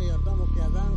llamamos 0.00 0.48
que 0.50 0.60
Adán, 0.60 0.92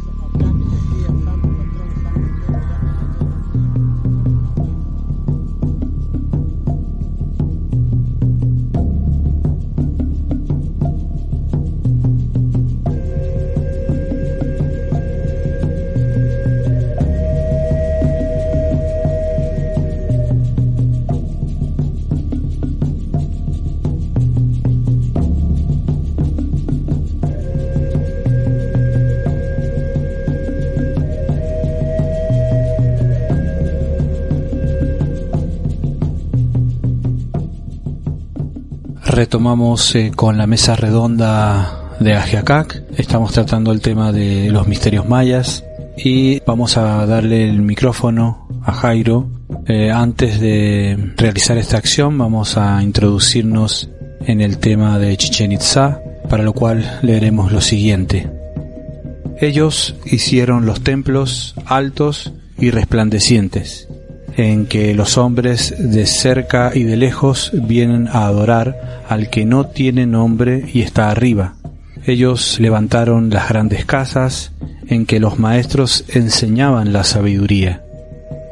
retomamos 39.20 39.94
eh, 39.96 40.14
con 40.16 40.38
la 40.38 40.48
mesa 40.48 40.78
redonda 40.78 41.98
de 42.00 42.14
Ajiacac. 42.14 42.84
Estamos 42.96 43.34
tratando 43.34 43.74
el 43.74 43.82
tema 43.82 44.14
de 44.14 44.50
los 44.50 44.66
misterios 44.66 45.10
mayas 45.10 45.66
y 45.98 46.40
vamos 46.46 46.78
a 46.78 47.06
darle 47.06 47.50
el 47.50 47.62
micrófono 47.62 48.48
a 48.64 48.72
Jairo. 48.72 49.30
Eh, 49.68 49.92
antes 49.92 50.40
de 50.40 51.12
realizar 51.18 51.58
esta 51.58 51.76
acción 51.76 52.18
vamos 52.18 52.56
a 52.56 52.82
introducirnos 52.82 53.90
en 54.26 54.40
el 54.40 54.58
tema 54.58 54.98
de 55.00 55.18
Chichen 55.18 55.52
Itza, 55.52 56.00
para 56.30 56.44
lo 56.44 56.54
cual 56.54 57.00
leeremos 57.02 57.52
lo 57.52 57.60
siguiente. 57.60 58.32
Ellos 59.42 59.96
hicieron 60.06 60.66
los 60.66 60.80
templos 60.80 61.56
altos 61.66 62.32
y 62.58 62.72
resplandecientes 62.72 63.89
en 64.38 64.66
que 64.66 64.94
los 64.94 65.18
hombres 65.18 65.76
de 65.78 66.06
cerca 66.06 66.72
y 66.74 66.84
de 66.84 66.98
lejos 66.98 67.52
vienen 67.54 68.08
a 68.08 68.26
adorar 68.26 69.04
al 69.08 69.30
que 69.30 69.46
no 69.46 69.68
tiene 69.68 70.06
nombre 70.06 70.64
y 70.74 70.82
está 70.82 71.10
arriba. 71.10 71.56
Ellos 72.06 72.60
levantaron 72.60 73.30
las 73.30 73.50
grandes 73.50 73.86
casas 73.86 74.52
en 74.88 75.06
que 75.06 75.20
los 75.20 75.40
maestros 75.40 76.06
enseñaban 76.10 76.94
la 76.94 77.04
sabiduría. 77.04 77.84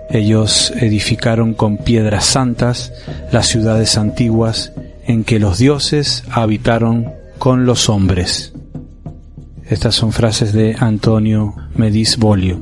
Ellos 0.09 0.72
edificaron 0.75 1.53
con 1.53 1.78
piedras 1.78 2.25
santas 2.25 2.94
las 3.31 3.48
ciudades 3.48 3.98
antiguas 3.98 4.72
en 5.05 5.23
que 5.23 5.39
los 5.39 5.58
dioses 5.58 6.23
habitaron 6.30 7.11
con 7.38 7.66
los 7.66 7.89
hombres. 7.89 8.53
Estas 9.66 9.95
son 9.95 10.11
frases 10.11 10.53
de 10.53 10.75
Antonio 10.80 11.55
Medis 11.75 12.17
Bolio. 12.17 12.59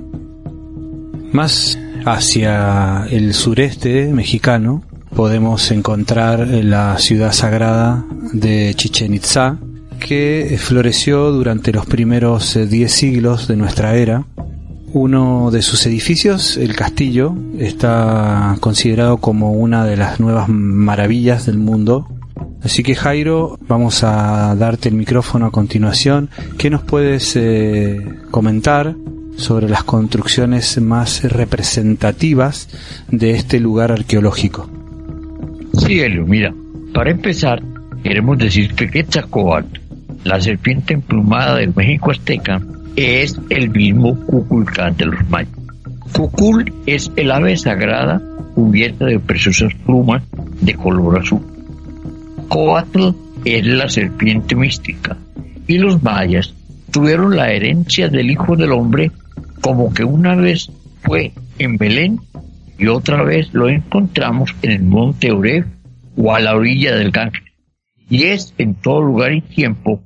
Más 1.31 1.77
hacia 2.05 3.05
el 3.09 3.33
sureste 3.33 4.11
mexicano 4.13 4.83
podemos 5.15 5.71
encontrar 5.71 6.45
la 6.45 6.97
ciudad 6.97 7.31
sagrada 7.31 8.05
de 8.33 8.73
Chichen 8.75 9.13
Itza, 9.13 9.57
que 9.99 10.57
floreció 10.59 11.31
durante 11.31 11.71
los 11.71 11.85
primeros 11.85 12.53
10 12.53 12.69
eh, 12.71 12.89
siglos 12.89 13.47
de 13.47 13.55
nuestra 13.55 13.95
era. 13.95 14.25
Uno 14.91 15.51
de 15.51 15.61
sus 15.61 15.85
edificios, 15.85 16.57
el 16.57 16.75
castillo, 16.75 17.33
está 17.57 18.57
considerado 18.59 19.17
como 19.17 19.53
una 19.53 19.85
de 19.85 19.97
las 19.97 20.19
nuevas 20.19 20.49
maravillas 20.49 21.45
del 21.45 21.57
mundo. 21.57 22.07
Así 22.61 22.83
que 22.83 22.95
Jairo, 22.95 23.57
vamos 23.67 24.03
a 24.03 24.53
darte 24.55 24.89
el 24.89 24.95
micrófono 24.95 25.45
a 25.45 25.51
continuación. 25.51 26.29
¿Qué 26.57 26.69
nos 26.69 26.83
puedes 26.83 27.35
eh, 27.35 28.05
comentar 28.31 28.95
sobre 29.37 29.69
las 29.69 29.83
construcciones 29.83 30.79
más 30.81 31.23
representativas 31.23 32.69
de 33.09 33.31
este 33.31 33.59
lugar 33.59 33.91
arqueológico. 33.91 34.69
Sí, 35.73 35.99
Elio, 35.99 36.25
mira, 36.25 36.53
para 36.93 37.11
empezar, 37.11 37.61
queremos 38.03 38.37
decir 38.37 38.73
que 38.73 38.89
Quetzalcóatl, 38.89 39.79
la 40.23 40.39
serpiente 40.39 40.93
emplumada 40.93 41.57
del 41.57 41.75
México 41.75 42.11
azteca, 42.11 42.61
es 42.95 43.39
el 43.49 43.69
mismo 43.69 44.15
Cuculcán 44.25 44.95
de 44.95 45.05
los 45.05 45.29
mayas. 45.29 45.51
Cucul 46.13 46.73
es 46.85 47.11
el 47.17 47.31
ave 47.31 47.57
sagrada 47.57 48.21
cubierta 48.53 49.05
de 49.05 49.19
preciosas 49.19 49.73
plumas 49.85 50.23
de 50.61 50.73
color 50.73 51.19
azul. 51.19 51.41
Coatl 52.47 53.09
es 53.43 53.65
la 53.65 53.89
serpiente 53.89 54.55
mística. 54.55 55.17
Y 55.67 55.77
los 55.77 56.01
mayas 56.01 56.53
tuvieron 56.91 57.35
la 57.35 57.51
herencia 57.51 58.07
del 58.07 58.31
Hijo 58.31 58.55
del 58.55 58.71
Hombre 58.71 59.11
como 59.61 59.93
que 59.93 60.03
una 60.03 60.35
vez 60.35 60.71
fue 61.01 61.33
en 61.59 61.77
Belén 61.77 62.19
y 62.77 62.87
otra 62.87 63.23
vez 63.23 63.53
lo 63.53 63.69
encontramos 63.69 64.53
en 64.61 64.71
el 64.71 64.83
monte 64.83 65.31
Oreb 65.31 65.65
o 66.17 66.33
a 66.33 66.39
la 66.39 66.55
orilla 66.55 66.95
del 66.95 67.11
Ganges. 67.11 67.43
Y 68.09 68.25
es 68.25 68.53
en 68.57 68.75
todo 68.75 69.01
lugar 69.01 69.33
y 69.33 69.41
tiempo 69.41 70.03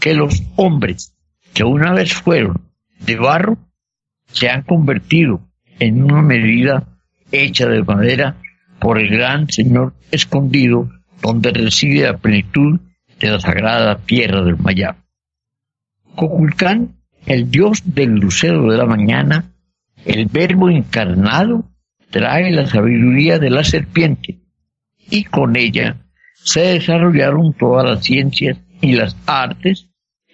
que 0.00 0.14
los 0.14 0.42
hombres 0.56 1.14
que 1.52 1.64
una 1.64 1.92
vez 1.92 2.12
fueron 2.12 2.60
de 3.00 3.16
barro 3.16 3.58
se 4.26 4.48
han 4.48 4.62
convertido 4.62 5.40
en 5.78 6.02
una 6.02 6.22
medida 6.22 6.86
hecha 7.32 7.66
de 7.66 7.82
madera 7.82 8.36
por 8.78 8.98
el 8.98 9.08
gran 9.08 9.48
Señor 9.48 9.94
escondido 10.10 10.90
donde 11.22 11.50
reside 11.50 12.04
la 12.04 12.18
plenitud 12.18 12.80
de 13.18 13.30
la 13.30 13.40
sagrada 13.40 13.98
tierra 13.98 14.42
del 14.42 14.58
Mayab. 14.58 14.96
Coculcán 16.14 16.95
el 17.26 17.50
Dios 17.50 17.82
del 17.84 18.10
lucero 18.10 18.70
de 18.70 18.78
la 18.78 18.86
mañana, 18.86 19.52
el 20.04 20.26
Verbo 20.26 20.70
encarnado, 20.70 21.68
trae 22.10 22.52
la 22.52 22.66
sabiduría 22.66 23.38
de 23.38 23.50
la 23.50 23.64
serpiente 23.64 24.38
y 25.10 25.24
con 25.24 25.56
ella 25.56 25.96
se 26.34 26.60
desarrollaron 26.60 27.52
todas 27.52 27.84
las 27.84 28.04
ciencias 28.04 28.58
y 28.80 28.92
las 28.92 29.16
artes 29.26 29.88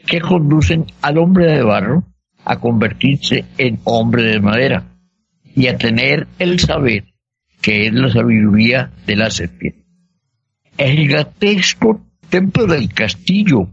que 0.07 0.21
conducen 0.21 0.87
al 1.01 1.19
hombre 1.19 1.51
de 1.51 1.63
barro 1.63 2.05
a 2.45 2.59
convertirse 2.59 3.47
en 3.57 3.81
hombre 3.85 4.25
de 4.25 4.41
madera 4.41 4.85
y 5.55 5.69
a 5.69 5.79
tener 5.79 6.27
el 6.39 6.61
saber 6.61 7.05
que 7.61 7.87
es 7.87 7.95
la 7.95 8.11
sabiduría 8.11 8.91
de 9.07 9.17
la 9.17 9.31
serpiente. 9.31 9.85
El 10.77 10.97
gigantesco 10.97 12.05
templo 12.29 12.67
del 12.67 12.93
castillo 12.93 13.69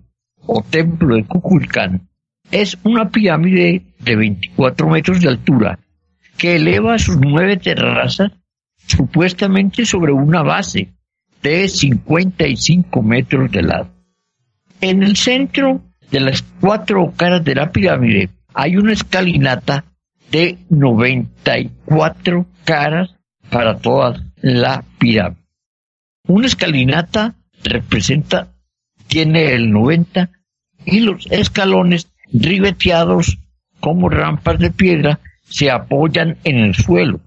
o 0.45 0.61
templo 0.61 1.15
de 1.15 1.25
Cuculcán 1.25 2.08
es 2.51 2.77
una 2.83 3.09
pirámide 3.09 3.83
de 3.99 4.15
24 4.15 4.89
metros 4.89 5.21
de 5.21 5.27
altura 5.27 5.79
que 6.37 6.55
eleva 6.55 6.97
sus 6.97 7.17
nueve 7.17 7.57
terrazas 7.57 8.31
supuestamente 8.87 9.85
sobre 9.85 10.11
una 10.11 10.41
base 10.41 10.93
de 11.43 11.67
55 11.67 13.01
metros 13.01 13.51
de 13.51 13.61
lado. 13.61 13.89
En 14.81 15.03
el 15.03 15.15
centro 15.15 15.81
de 16.09 16.19
las 16.21 16.41
cuatro 16.41 17.13
caras 17.15 17.43
de 17.43 17.55
la 17.55 17.71
pirámide 17.71 18.29
hay 18.53 18.77
una 18.77 18.93
escalinata 18.93 19.85
de 20.31 20.57
94 20.69 22.45
caras 22.63 23.15
para 23.49 23.77
toda 23.77 24.23
la 24.41 24.83
pirámide. 24.97 25.41
Una 26.27 26.47
escalinata 26.47 27.35
representa, 27.63 28.53
tiene 29.07 29.53
el 29.53 29.71
90 29.71 30.29
y 30.85 31.01
los 31.01 31.27
escalones 31.31 32.08
ribeteados 32.33 33.37
como 33.79 34.09
rampas 34.09 34.59
de 34.59 34.71
piedra, 34.71 35.19
se 35.43 35.71
apoyan 35.71 36.37
en 36.43 36.57
el 36.57 36.75
suelo 36.75 37.21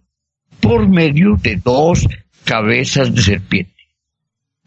por 0.60 0.88
medio 0.88 1.36
de 1.36 1.56
dos 1.56 2.06
cabezas 2.44 3.14
de 3.14 3.22
serpiente. 3.22 3.72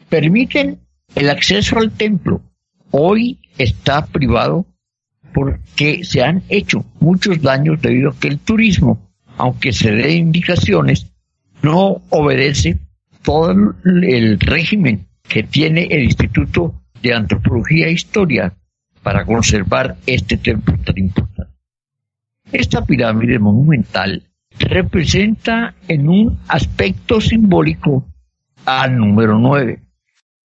Permiten 0.10 0.80
el 1.16 1.30
acceso 1.30 1.78
al 1.78 1.92
templo. 1.92 2.42
Hoy 2.92 3.40
está 3.58 4.06
privado 4.06 4.66
porque 5.34 6.04
se 6.04 6.22
han 6.22 6.44
hecho 6.50 6.86
muchos 7.00 7.42
daños 7.42 7.82
debido 7.82 8.10
a 8.10 8.20
que 8.20 8.28
el 8.28 8.40
turismo, 8.40 9.10
aunque 9.38 9.74
se 9.74 9.92
dé 9.92 10.14
indicaciones, 10.14 11.08
no 11.62 12.02
obedece 12.10 12.78
todo 13.22 13.52
el 13.84 14.40
régimen 14.40 15.08
que 15.28 15.44
tiene 15.44 15.88
el 15.90 16.04
Instituto 16.04 16.82
de 17.02 17.14
Antropología 17.14 17.88
e 17.88 17.94
Historia 17.94 18.54
para 19.06 19.24
conservar 19.24 19.98
este 20.08 20.36
templo 20.36 20.76
tan 20.84 20.98
importante. 20.98 21.54
Esta 22.52 22.84
pirámide 22.84 23.38
monumental 23.38 24.24
representa 24.58 25.76
en 25.88 26.10
un 26.10 26.40
aspecto 26.48 27.22
simbólico 27.22 28.08
al 28.66 28.98
número 28.98 29.38
nueve. 29.38 29.84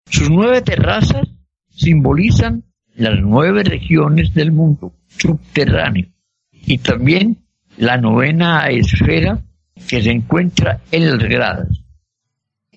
Sus 0.06 0.28
nueve 0.28 0.60
terrazas 0.62 1.28
simbolizan 1.70 2.64
las 2.96 3.20
nueve 3.20 3.62
regiones 3.62 4.34
del 4.34 4.50
mundo 4.50 4.92
subterráneo 5.06 6.08
y 6.50 6.78
también 6.78 7.38
la 7.76 7.96
novena 7.96 8.66
esfera 8.70 9.38
que 9.86 10.02
se 10.02 10.10
encuentra 10.10 10.80
en 10.90 11.10
las 11.10 11.18
gradas. 11.20 11.68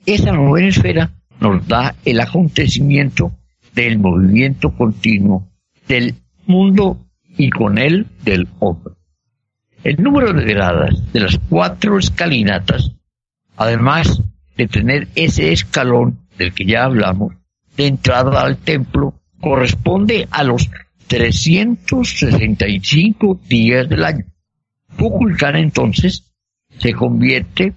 Esa 0.06 0.32
novena 0.32 0.68
esfera 0.68 1.10
nos 1.40 1.68
da 1.68 1.96
el 2.06 2.20
acontecimiento 2.20 3.32
del 3.74 3.98
movimiento 3.98 4.76
continuo 4.76 5.51
del 5.92 6.16
mundo 6.46 7.06
y 7.38 7.50
con 7.50 7.78
él 7.78 8.08
del 8.24 8.48
hombre. 8.60 8.94
El 9.84 10.02
número 10.02 10.32
de 10.32 10.46
gradas 10.46 11.12
de 11.12 11.20
las 11.20 11.38
cuatro 11.50 12.00
escalinatas, 12.00 12.94
además 13.58 14.22
de 14.56 14.68
tener 14.68 15.10
ese 15.16 15.52
escalón 15.52 16.20
del 16.38 16.54
que 16.54 16.64
ya 16.64 16.86
hablamos, 16.86 17.34
de 17.76 17.88
entrada 17.88 18.42
al 18.42 18.56
templo, 18.56 19.16
corresponde 19.42 20.30
a 20.32 20.46
los 20.46 20.70
365 21.08 23.42
días 23.50 23.90
del 23.90 24.06
año. 24.06 24.24
Kukulkan 24.98 25.58
entonces 25.58 26.32
se 26.78 26.94
convierte 26.94 27.74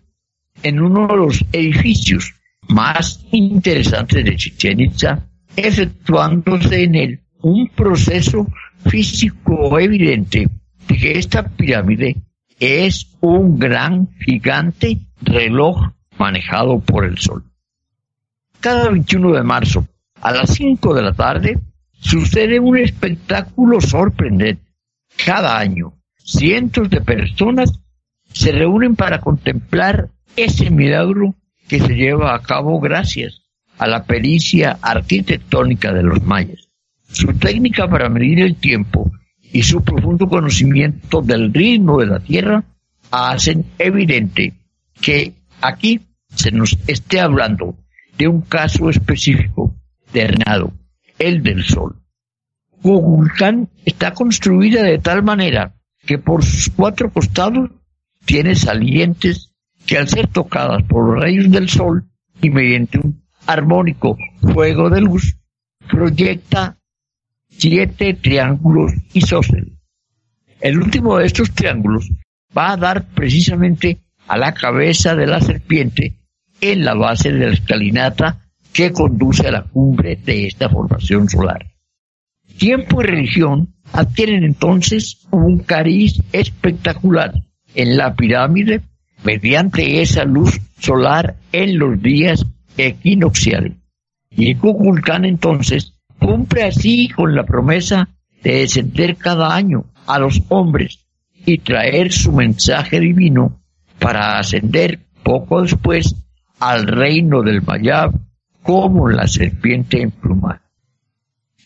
en 0.63 0.81
uno 0.81 1.09
de 1.09 1.17
los 1.17 1.45
edificios 1.51 2.33
más 2.69 3.27
interesantes 3.33 4.25
de 4.25 4.37
Chichen 4.37 4.79
Itza, 4.79 5.27
efectuándose 5.57 6.85
en 6.85 6.95
él 6.95 7.24
un 7.45 7.69
proceso 7.69 8.47
físico 8.87 9.79
evidente 9.79 10.49
de 10.89 10.97
que 10.97 11.19
esta 11.19 11.47
pirámide 11.47 12.17
es 12.59 13.07
un 13.21 13.59
gran, 13.59 14.09
gigante 14.19 14.99
reloj 15.21 15.93
manejado 16.19 16.81
por 16.81 17.05
el 17.05 17.19
sol. 17.19 17.45
Cada 18.61 18.89
21 18.89 19.33
de 19.33 19.43
marzo, 19.43 19.87
a 20.23 20.33
las 20.33 20.55
5 20.55 20.95
de 20.95 21.03
la 21.03 21.13
tarde, 21.13 21.59
sucede 22.01 22.59
un 22.61 22.79
espectáculo 22.79 23.79
sorprendente. 23.83 24.63
Cada 25.27 25.59
año, 25.59 25.93
cientos 26.17 26.89
de 26.89 27.03
personas 27.03 27.79
se 28.33 28.53
reúnen 28.53 28.97
para 28.97 29.21
contemplar 29.21 30.09
ese 30.35 30.71
milagro 30.71 31.35
que 31.69 31.79
se 31.79 31.95
lleva 31.95 32.35
a 32.35 32.41
cabo 32.41 32.81
gracias 32.81 33.43
a 33.77 33.87
la 33.87 34.05
pericia 34.05 34.79
arquitectónica 34.81 35.93
de 35.93 36.03
los 36.05 36.23
mayas. 36.23 36.64
Su 37.15 37.29
técnica 37.35 37.89
para 37.89 38.09
medir 38.09 38.41
el 38.41 38.57
tiempo 38.57 39.09
y 39.41 39.63
su 39.63 39.85
profundo 39.85 40.27
conocimiento 40.27 41.23
del 41.23 41.55
ritmo 41.55 42.01
de 42.01 42.07
la 42.07 42.19
Tierra 42.19 42.65
hacen 43.13 43.67
evidente 43.79 44.53
que 45.01 45.33
aquí 45.61 46.01
se 46.35 46.51
nos 46.51 46.77
esté 46.89 47.21
hablando 47.21 47.77
de 48.19 48.27
un 48.27 48.41
caso 48.41 48.91
específico 48.91 49.77
de 50.13 50.27
reinado, 50.27 50.73
el 51.21 51.41
del 51.45 51.63
Sol. 51.63 52.01
Kukulcán 52.83 53.69
está 53.85 54.13
construida 54.13 54.83
de 54.83 54.99
tal 54.99 55.23
manera 55.23 55.77
que 56.05 56.19
por 56.19 56.45
sus 56.45 56.69
cuatro 56.75 57.13
costados 57.13 57.71
tiene 58.25 58.57
salientes 58.57 59.53
que 59.87 59.99
al 59.99 60.09
ser 60.09 60.27
tocadas 60.27 60.83
por 60.83 61.07
los 61.07 61.23
rayos 61.23 61.49
del 61.53 61.69
sol 61.69 62.09
y 62.43 62.51
mediante 62.51 62.99
un 62.99 63.23
armónico 63.47 64.19
fuego 64.53 64.91
de 64.91 65.01
luz, 65.01 65.37
proyecta 65.89 66.77
siete 67.57 68.15
triángulos 68.15 68.93
isósceles. 69.13 69.73
El 70.61 70.79
último 70.79 71.19
de 71.19 71.27
estos 71.27 71.51
triángulos 71.53 72.11
va 72.57 72.73
a 72.73 72.77
dar 72.77 73.07
precisamente 73.09 74.01
a 74.27 74.39
la 74.39 74.55
cabeza 74.55 75.15
de 75.15 75.27
la 75.27 75.41
serpiente 75.41 76.17
en 76.61 76.85
la 76.85 76.95
base 76.95 77.33
de 77.33 77.47
la 77.47 77.53
escalinata 77.53 78.41
que 78.73 78.93
conduce 78.93 79.47
a 79.47 79.53
la 79.53 79.65
cumbre 79.65 80.17
de 80.17 80.47
esta 80.47 80.69
formación 80.69 81.29
solar. 81.29 81.67
Tiempo 82.59 83.03
y 83.03 83.07
religión 83.07 83.75
adquieren 83.93 84.45
entonces 84.45 85.27
un 85.31 85.59
cariz 85.61 86.21
espectacular 86.33 87.35
en 87.75 87.97
la 87.97 88.15
pirámide 88.15 88.81
mediante 89.25 90.01
esa 90.03 90.25
luz 90.25 90.61
solar 90.79 91.37
en 91.53 91.79
los 91.79 92.01
días 92.01 92.47
equinocciales. 92.77 93.73
Y 94.31 94.55
Kukulcán 94.57 95.25
entonces 95.25 95.94
cumple 96.19 96.65
así 96.65 97.09
con 97.09 97.35
la 97.35 97.45
promesa 97.45 98.09
de 98.43 98.61
descender 98.61 99.17
cada 99.17 99.55
año 99.55 99.87
a 100.07 100.19
los 100.19 100.43
hombres 100.49 101.07
y 101.47 101.59
traer 101.59 102.13
su 102.13 102.33
mensaje 102.33 103.01
divino 103.01 103.61
para 103.99 104.39
ascender 104.39 105.01
poco 105.23 105.63
después 105.63 106.15
al 106.61 106.87
reino 106.87 107.43
del 107.43 107.63
Mayab 107.63 108.13
como 108.63 109.09
la 109.09 109.27
serpiente 109.27 110.01
emplumada. 110.01 110.63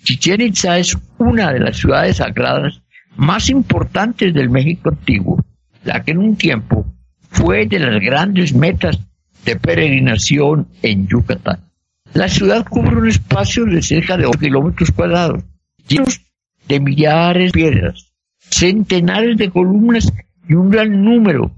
Chichen 0.02 0.40
Itza 0.40 0.78
es 0.78 0.96
una 1.18 1.52
de 1.52 1.60
las 1.60 1.76
ciudades 1.76 2.16
sagradas 2.16 2.82
más 3.16 3.50
importantes 3.50 4.32
del 4.32 4.48
México 4.48 4.90
antiguo, 4.90 5.44
la 5.84 6.02
que 6.02 6.12
en 6.12 6.18
un 6.18 6.36
tiempo 6.36 6.86
fue 7.30 7.66
de 7.66 7.78
las 7.78 8.00
grandes 8.00 8.54
metas 8.54 8.98
de 9.44 9.56
peregrinación 9.56 10.68
en 10.82 11.06
Yucatán. 11.06 11.67
La 12.14 12.28
ciudad 12.28 12.66
cubre 12.68 12.96
un 12.96 13.08
espacio 13.08 13.64
de 13.64 13.82
cerca 13.82 14.16
de 14.16 14.26
8 14.26 14.38
kilómetros 14.38 14.90
cuadrados, 14.90 15.44
llenos 15.86 16.20
de 16.66 16.80
millares 16.80 17.52
de 17.52 17.60
piedras, 17.60 18.12
centenares 18.38 19.36
de 19.36 19.50
columnas 19.50 20.12
y 20.48 20.54
un 20.54 20.70
gran 20.70 21.02
número 21.04 21.52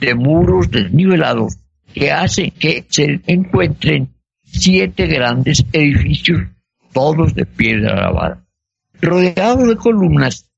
de 0.00 0.14
muros 0.14 0.70
desnivelados 0.70 1.58
que 1.92 2.10
hacen 2.10 2.50
que 2.52 2.86
se 2.88 3.20
encuentren 3.26 4.14
siete 4.44 5.06
grandes 5.06 5.64
edificios, 5.72 6.42
todos 6.92 7.34
de 7.34 7.46
piedra 7.46 7.94
lavada. 7.96 8.44
Rodeado 9.00 9.66
de 9.66 9.76
columnas, 9.76 10.50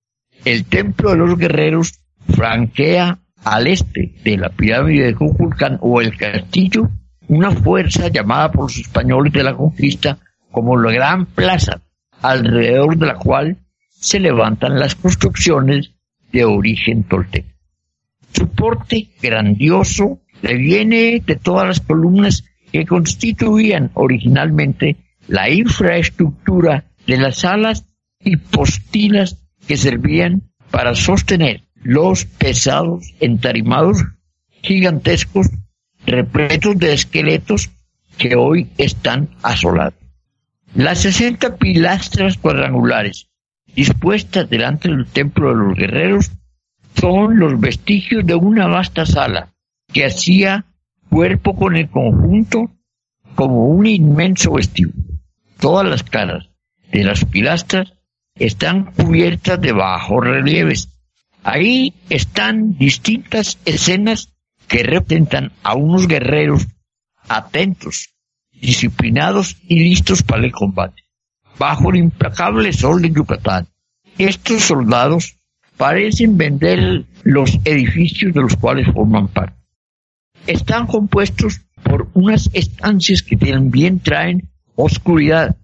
el 0.45 0.65
templo 0.65 1.11
de 1.11 1.17
los 1.17 1.39
guerreros 1.39 2.01
franquea 2.29 3.19
al 3.45 3.67
este 3.67 4.15
de 4.25 4.37
la 4.37 4.51
pirámide 4.51 5.07
de 5.07 5.15
Kukulcán 5.15 5.79
o 5.81 6.01
el 6.01 6.17
castillo 6.17 6.91
una 7.33 7.51
fuerza 7.51 8.09
llamada 8.09 8.53
por 8.53 8.65
los 8.65 8.79
españoles 8.79 9.33
de 9.33 9.43
la 9.43 9.55
conquista 9.55 10.19
como 10.51 10.77
la 10.77 10.93
Gran 10.93 11.25
Plaza, 11.25 11.81
alrededor 12.21 12.99
de 12.99 13.07
la 13.07 13.15
cual 13.15 13.57
se 13.89 14.21
levantan 14.21 14.79
las 14.79 14.95
construcciones 14.95 15.93
de 16.31 16.45
origen 16.45 17.05
tolteca. 17.05 17.55
Su 18.35 18.49
porte 18.49 19.09
grandioso 19.23 20.21
le 20.43 20.57
viene 20.57 21.23
de 21.25 21.37
todas 21.37 21.67
las 21.67 21.81
columnas 21.81 22.45
que 22.71 22.85
constituían 22.85 23.91
originalmente 23.95 24.97
la 25.27 25.49
infraestructura 25.49 26.85
de 27.07 27.17
las 27.17 27.39
salas 27.39 27.87
y 28.21 28.37
postilas 28.37 29.43
que 29.67 29.79
servían 29.79 30.51
para 30.71 30.95
sostener 30.95 31.63
los 31.83 32.27
pesados 32.27 33.15
entarimados 33.21 34.05
gigantescos 34.63 35.49
repletos 36.07 36.79
de 36.79 36.93
esqueletos 36.93 37.71
que 38.19 38.37
hoy 38.37 38.71
están 38.79 39.31
asolados. 39.43 39.99
Las 40.75 41.01
sesenta 41.01 41.57
pilastras 41.57 42.39
cuadrangulares 42.39 43.29
dispuestas 43.75 44.49
delante 44.49 44.89
del 44.89 45.07
templo 45.07 45.51
de 45.51 45.57
los 45.57 45.77
guerreros 45.77 46.33
son 46.95 47.39
los 47.39 47.59
vestigios 47.59 48.27
de 48.27 48.35
una 48.35 48.67
vasta 48.67 49.07
sala 49.07 49.53
que 49.93 50.05
hacía 50.05 50.67
cuerpo 51.09 51.57
con 51.57 51.77
el 51.77 51.89
conjunto 51.89 52.71
como 53.35 53.67
un 53.67 53.87
inmenso 53.87 54.53
vestido. 54.53 54.93
Todas 55.59 55.87
las 55.87 56.03
caras 56.03 56.49
de 56.91 57.05
las 57.05 57.25
pilastras 57.25 57.95
están 58.35 58.93
cubiertas 58.93 59.61
de 59.61 59.73
bajos 59.73 60.25
relieves 60.25 60.93
Ahí 61.45 61.95
están 62.09 62.79
distintas 62.79 63.59
escenas 63.65 64.32
que 64.73 64.83
representan 64.83 65.53
a 65.63 65.75
unos 65.75 66.09
guerreros 66.09 66.67
atentos, 67.29 68.09
disciplinados 68.51 69.59
y 69.69 69.81
listos 69.81 70.23
para 70.23 70.47
el 70.47 70.53
combate. 70.53 71.03
Bajo 71.59 71.91
el 71.91 71.97
implacable 71.97 72.73
sol 72.73 73.03
de 73.03 73.11
Yucatán, 73.11 73.69
estos 74.17 74.63
soldados 74.63 75.37
parecen 75.77 76.39
vender 76.39 77.05
los 77.23 77.59
edificios 77.67 78.33
de 78.33 78.41
los 78.41 78.57
cuales 78.57 78.87
forman 78.95 79.29
parte. 79.29 79.61
Están 80.47 80.87
compuestos 80.87 81.61
por 81.83 82.09
unas 82.15 82.49
estancias 82.55 83.23
que 83.23 83.37
también 83.37 84.01
traen 84.01 84.49
oscuridad. 84.75 85.55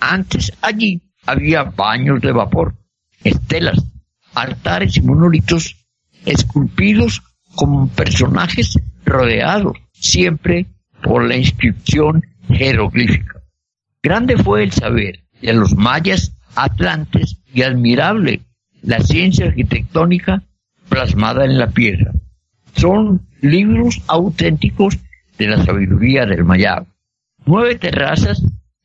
Antes 0.00 0.50
allí 0.62 1.02
había 1.26 1.64
baños 1.64 2.22
de 2.22 2.32
vapor, 2.32 2.74
estelas, 3.22 3.84
altares 4.32 4.96
y 4.96 5.02
monolitos 5.02 5.76
esculpidos 6.24 7.22
como 7.56 7.88
personajes 7.88 8.78
rodeados 9.04 9.76
siempre 9.92 10.66
por 11.02 11.26
la 11.26 11.36
inscripción 11.36 12.24
jeroglífica. 12.48 13.42
Grande 14.02 14.36
fue 14.36 14.62
el 14.62 14.72
saber 14.72 15.24
de 15.40 15.52
los 15.52 15.74
mayas 15.74 16.32
atlantes 16.54 17.38
y 17.52 17.62
admirable 17.62 18.42
la 18.82 19.00
ciencia 19.00 19.46
arquitectónica 19.46 20.42
plasmada 20.88 21.44
en 21.44 21.58
la 21.58 21.70
piedra. 21.70 22.12
Son 22.74 23.26
libros 23.40 24.02
auténticos 24.06 24.98
de 25.38 25.48
la 25.48 25.64
sabiduría 25.64 26.26
del 26.26 26.44
Mayab. 26.44 26.86
Nueve 27.44 27.76
terrazas 27.76 28.42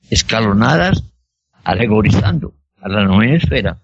escalonadas 0.09 1.03
alegorizando 1.63 2.53
a 2.81 2.89
la 2.89 3.05
novena 3.05 3.35
esfera 3.35 3.81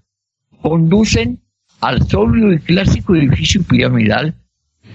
conducen 0.62 1.41
al 1.82 2.08
sobrio 2.08 2.51
y 2.51 2.60
clásico 2.60 3.15
edificio 3.15 3.63
piramidal 3.63 4.34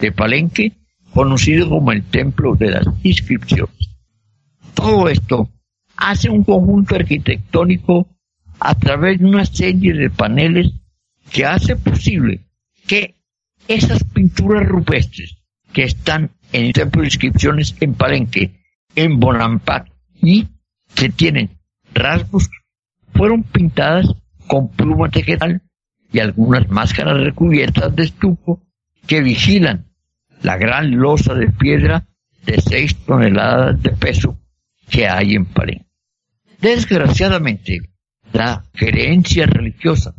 de 0.00 0.12
Palenque, 0.12 0.72
conocido 1.12 1.68
como 1.68 1.92
el 1.92 2.02
Templo 2.04 2.54
de 2.54 2.70
las 2.70 2.86
Inscripciones. 3.02 3.90
Todo 4.74 5.08
esto 5.08 5.50
hace 5.96 6.28
un 6.28 6.44
conjunto 6.44 6.94
arquitectónico 6.94 8.08
a 8.58 8.74
través 8.74 9.18
de 9.18 9.26
una 9.26 9.44
serie 9.44 9.92
de 9.92 10.10
paneles 10.10 10.72
que 11.30 11.44
hace 11.44 11.76
posible 11.76 12.40
que 12.86 13.16
esas 13.68 14.04
pinturas 14.04 14.66
rupestres 14.66 15.36
que 15.72 15.84
están 15.84 16.30
en 16.52 16.66
el 16.66 16.72
templo 16.72 17.02
de 17.02 17.08
inscripciones 17.08 17.74
en 17.80 17.94
Palenque, 17.94 18.60
en 18.94 19.18
Bonampak, 19.18 19.90
y 20.20 20.48
que 20.94 21.08
tienen 21.08 21.50
rasgos, 21.94 22.50
fueron 23.14 23.42
pintadas 23.42 24.06
con 24.46 24.68
plumas 24.68 25.10
de 25.12 25.22
quetal 25.22 25.62
y 26.12 26.18
algunas 26.18 26.68
máscaras 26.68 27.18
recubiertas 27.18 27.94
de 27.96 28.04
estuco 28.04 28.62
que 29.06 29.20
vigilan 29.20 29.86
la 30.42 30.56
gran 30.56 30.96
losa 30.96 31.34
de 31.34 31.48
piedra 31.48 32.06
de 32.44 32.60
seis 32.60 32.96
toneladas 33.04 33.80
de 33.82 33.90
peso 33.90 34.38
que 34.88 35.08
hay 35.08 35.34
en 35.34 35.46
Palenque. 35.46 35.86
Desgraciadamente, 36.60 37.80
la 38.32 38.64
creencia 38.72 39.46
religiosa 39.46 40.14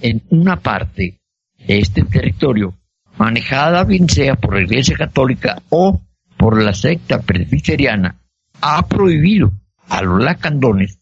en 0.00 0.22
una 0.30 0.56
parte 0.60 1.20
de 1.66 1.78
este 1.78 2.02
territorio, 2.02 2.74
manejada 3.16 3.84
bien 3.84 4.08
sea 4.08 4.34
por 4.34 4.54
la 4.54 4.62
Iglesia 4.62 4.96
Católica 4.96 5.62
o 5.70 6.00
por 6.36 6.62
la 6.62 6.74
secta 6.74 7.20
presbiteriana, 7.20 8.20
ha 8.60 8.86
prohibido 8.86 9.52
a 9.88 10.02
los 10.02 10.22
lacandones 10.22 10.98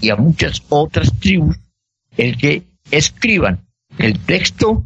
y 0.00 0.10
a 0.10 0.16
muchas 0.16 0.62
otras 0.68 1.18
tribus 1.18 1.56
el 2.16 2.36
que 2.36 2.64
escriban 2.90 3.60
el 3.98 4.18
texto 4.20 4.84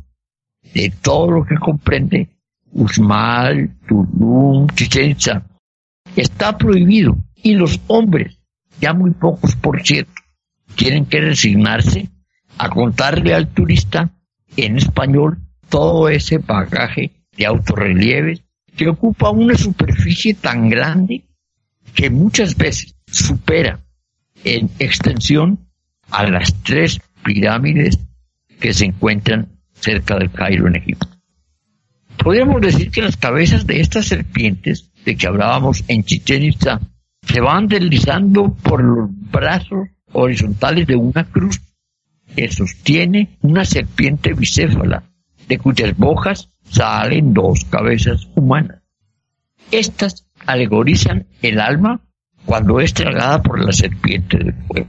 de 0.76 0.92
todo 1.00 1.30
lo 1.30 1.46
que 1.46 1.56
comprende 1.56 2.28
Usmal, 2.72 3.70
Tulum, 3.88 4.66
Chichen 4.74 5.16
Está 6.14 6.58
prohibido. 6.58 7.16
Y 7.42 7.54
los 7.54 7.80
hombres, 7.86 8.38
ya 8.78 8.92
muy 8.92 9.12
pocos 9.12 9.56
por 9.56 9.82
cierto, 9.82 10.12
tienen 10.74 11.06
que 11.06 11.20
resignarse 11.22 12.10
a 12.58 12.68
contarle 12.68 13.32
al 13.32 13.48
turista 13.48 14.10
en 14.54 14.76
español 14.76 15.38
todo 15.70 16.10
ese 16.10 16.38
bagaje 16.38 17.12
de 17.36 17.46
autorrelieves 17.46 18.42
que 18.76 18.88
ocupa 18.88 19.30
una 19.30 19.56
superficie 19.56 20.34
tan 20.34 20.68
grande 20.68 21.24
que 21.94 22.10
muchas 22.10 22.54
veces 22.54 22.94
supera 23.06 23.80
en 24.44 24.68
extensión 24.78 25.58
a 26.10 26.26
las 26.26 26.54
tres 26.62 27.00
pirámides 27.24 27.98
que 28.60 28.74
se 28.74 28.84
encuentran 28.84 29.55
cerca 29.86 30.18
del 30.18 30.32
Cairo 30.32 30.66
en 30.66 30.76
Egipto. 30.76 31.06
Podríamos 32.18 32.60
decir 32.60 32.90
que 32.90 33.02
las 33.02 33.16
cabezas 33.16 33.66
de 33.66 33.80
estas 33.80 34.06
serpientes 34.06 34.90
de 35.04 35.16
que 35.16 35.28
hablábamos 35.28 35.84
en 35.86 36.02
Chichen 36.02 36.42
Itza 36.42 36.80
se 37.22 37.40
van 37.40 37.68
deslizando 37.68 38.52
por 38.54 38.82
los 38.82 39.08
brazos 39.30 39.88
horizontales 40.12 40.88
de 40.88 40.96
una 40.96 41.24
cruz 41.24 41.60
que 42.34 42.50
sostiene 42.50 43.38
una 43.42 43.64
serpiente 43.64 44.32
bicéfala, 44.32 45.04
de 45.46 45.58
cuyas 45.58 45.96
bojas 45.96 46.50
salen 46.68 47.32
dos 47.32 47.64
cabezas 47.64 48.28
humanas. 48.34 48.82
Estas 49.70 50.26
alegorizan 50.46 51.26
el 51.42 51.60
alma 51.60 52.00
cuando 52.44 52.80
es 52.80 52.92
tragada 52.92 53.40
por 53.42 53.64
la 53.64 53.72
serpiente 53.72 54.38
del 54.38 54.54
fuego. 54.66 54.88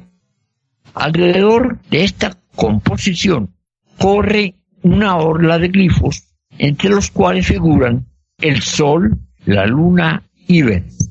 Alrededor 0.95 1.79
de 1.91 2.03
esta 2.03 2.39
composición 2.55 3.53
corre 3.99 4.56
una 4.83 5.17
orla 5.17 5.57
de 5.59 5.69
glifos, 5.69 6.23
entre 6.57 6.89
los 6.89 7.11
cuales 7.11 7.47
figuran 7.47 8.05
el 8.37 8.61
sol, 8.61 9.17
la 9.45 9.65
luna 9.65 10.23
y 10.47 10.61
Venus. 10.61 11.09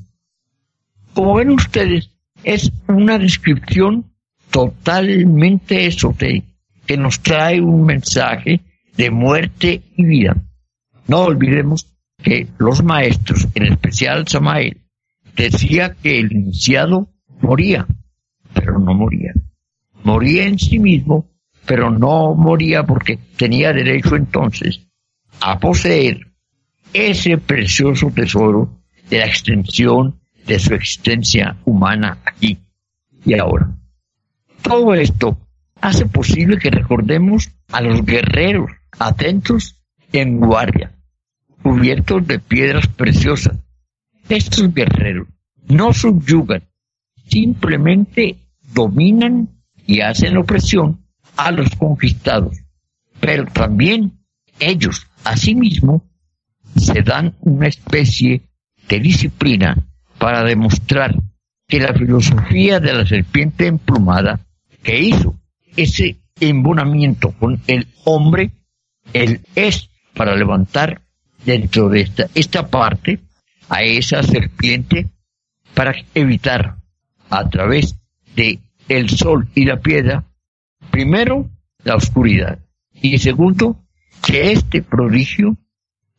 Como 1.13 1.35
ven 1.35 1.51
ustedes, 1.51 2.11
es 2.43 2.71
una 2.87 3.17
descripción 3.17 4.05
totalmente 4.51 5.87
esotérica 5.87 6.47
que 6.85 6.97
nos 6.97 7.19
trae 7.19 7.59
un 7.61 7.85
mensaje 7.85 8.61
de 8.95 9.11
muerte 9.11 9.81
y 9.95 10.05
vida. 10.05 10.35
No 11.07 11.21
olvidemos 11.23 11.85
que 12.23 12.47
los 12.57 12.83
maestros, 12.83 13.47
en 13.53 13.73
especial 13.73 14.27
Samael, 14.27 14.81
decía 15.35 15.95
que 16.01 16.19
el 16.19 16.31
iniciado 16.31 17.09
moría, 17.41 17.85
pero 18.53 18.79
no 18.79 18.93
moría. 18.93 19.33
Moría 20.03 20.45
en 20.45 20.57
sí 20.57 20.79
mismo, 20.79 21.29
pero 21.67 21.91
no 21.91 22.33
moría 22.33 22.83
porque 22.83 23.19
tenía 23.35 23.73
derecho 23.73 24.15
entonces 24.15 24.87
a 25.41 25.59
poseer 25.59 26.31
ese 26.93 27.37
precioso 27.37 28.09
tesoro 28.09 28.79
de 29.09 29.19
la 29.19 29.27
extensión 29.27 30.17
de 30.45 30.59
su 30.59 30.73
existencia 30.73 31.57
humana 31.65 32.19
aquí 32.25 32.57
y 33.25 33.37
ahora. 33.37 33.69
Todo 34.61 34.93
esto 34.95 35.37
hace 35.81 36.05
posible 36.05 36.57
que 36.57 36.69
recordemos 36.69 37.51
a 37.71 37.81
los 37.81 38.03
guerreros 38.05 38.71
atentos 38.97 39.75
en 40.13 40.39
guardia, 40.39 40.93
cubiertos 41.61 42.25
de 42.25 42.39
piedras 42.39 42.87
preciosas. 42.87 43.57
Estos 44.29 44.73
guerreros 44.73 45.27
no 45.67 45.93
subyugan, 45.93 46.63
simplemente 47.27 48.37
dominan 48.73 49.49
y 49.85 49.99
hacen 49.99 50.37
opresión 50.37 51.06
a 51.37 51.51
los 51.51 51.69
conquistados, 51.75 52.57
pero 53.19 53.45
también 53.45 54.19
ellos, 54.59 55.07
asimismo, 55.23 56.03
se 56.75 57.01
dan 57.01 57.35
una 57.41 57.67
especie 57.67 58.41
de 58.87 58.99
disciplina 58.99 59.77
para 60.17 60.43
demostrar 60.43 61.15
que 61.67 61.79
la 61.79 61.93
filosofía 61.93 62.79
de 62.79 62.93
la 62.93 63.05
serpiente 63.05 63.67
emplumada 63.67 64.39
que 64.83 64.99
hizo 64.99 65.35
ese 65.75 66.17
embonamiento 66.39 67.31
con 67.31 67.61
el 67.67 67.87
hombre, 68.05 68.51
él 69.13 69.41
es 69.55 69.89
para 70.13 70.35
levantar 70.35 71.01
dentro 71.45 71.89
de 71.89 72.01
esta, 72.01 72.27
esta 72.33 72.67
parte 72.67 73.19
a 73.69 73.83
esa 73.83 74.23
serpiente 74.23 75.07
para 75.73 75.93
evitar 76.15 76.77
a 77.29 77.49
través 77.49 77.95
de 78.35 78.59
el 78.87 79.09
sol 79.09 79.47
y 79.53 79.65
la 79.65 79.79
piedra, 79.79 80.23
primero 80.97 81.47
la 81.83 81.95
oscuridad 81.95 82.57
y 82.91 83.19
segundo 83.19 83.85
que 84.25 84.51
este 84.51 84.81
prodigio 84.81 85.55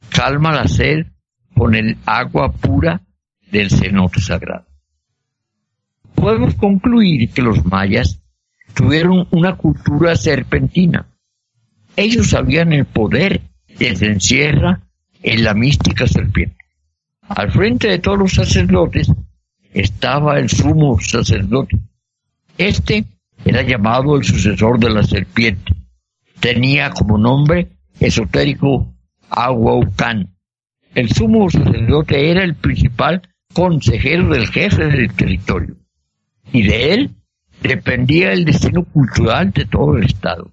calma 0.09 0.53
la 0.53 0.69
sed 0.69 1.09
con 1.53 1.75
el 1.75 1.99
agua 2.07 2.53
pura 2.53 3.03
del 3.51 3.71
cenote 3.71 4.21
sagrado. 4.21 4.69
Podemos 6.15 6.55
concluir 6.55 7.29
que 7.31 7.43
los 7.43 7.65
mayas 7.65 8.21
tuvieron 8.73 9.27
una 9.33 9.57
cultura 9.57 10.15
serpentina. 10.15 11.09
Ellos 11.97 12.31
sabían 12.31 12.73
el 12.73 12.85
poder 12.85 13.41
que 13.67 13.97
se 13.97 14.07
encierra 14.07 14.83
en 15.25 15.43
la 15.43 15.55
mística 15.55 16.07
serpiente. 16.07 16.65
Al 17.23 17.51
frente 17.51 17.89
de 17.89 17.99
todos 17.99 18.19
los 18.19 18.33
sacerdotes 18.33 19.11
estaba 19.75 20.39
el 20.39 20.49
sumo 20.49 21.01
sacerdote. 21.01 21.81
Este 22.57 23.18
era 23.45 23.63
llamado 23.63 24.17
el 24.17 24.25
sucesor 24.25 24.79
de 24.79 24.91
la 24.91 25.03
serpiente. 25.03 25.73
Tenía 26.41 26.91
como 26.91 27.19
nombre 27.19 27.69
esotérico 27.99 28.95
Aguaucán. 29.31 30.35
El 30.95 31.11
sumo 31.11 31.49
sacerdote 31.51 32.31
era 32.31 32.43
el 32.43 32.55
principal 32.55 33.23
consejero 33.53 34.29
del 34.29 34.49
jefe 34.49 34.87
del 34.87 35.13
territorio 35.13 35.77
y 36.53 36.63
de 36.63 36.95
él 36.95 37.15
dependía 37.63 38.33
el 38.33 38.45
destino 38.45 38.85
cultural 38.85 39.51
de 39.53 39.67
todo 39.67 39.97
el 39.97 40.05
Estado. 40.05 40.51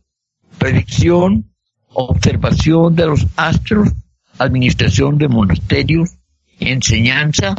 Predicción, 0.58 1.52
observación 1.90 2.96
de 2.96 3.06
los 3.06 3.28
astros, 3.36 3.90
administración 4.38 5.18
de 5.18 5.28
monasterios, 5.28 6.18
enseñanza, 6.60 7.56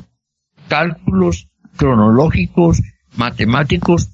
cálculos 0.69 1.49
cronológicos, 1.77 2.83
matemáticos, 3.17 4.11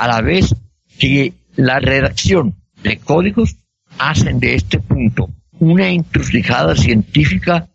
a 0.00 0.08
la 0.08 0.22
vez 0.22 0.54
que 0.98 1.34
la 1.56 1.78
redacción 1.78 2.54
de 2.82 2.96
códigos 2.96 3.56
hacen 3.98 4.40
de 4.40 4.54
este 4.54 4.78
punto 4.78 5.28
una 5.58 5.88
encrucijada 5.88 6.74
científica 6.74 7.68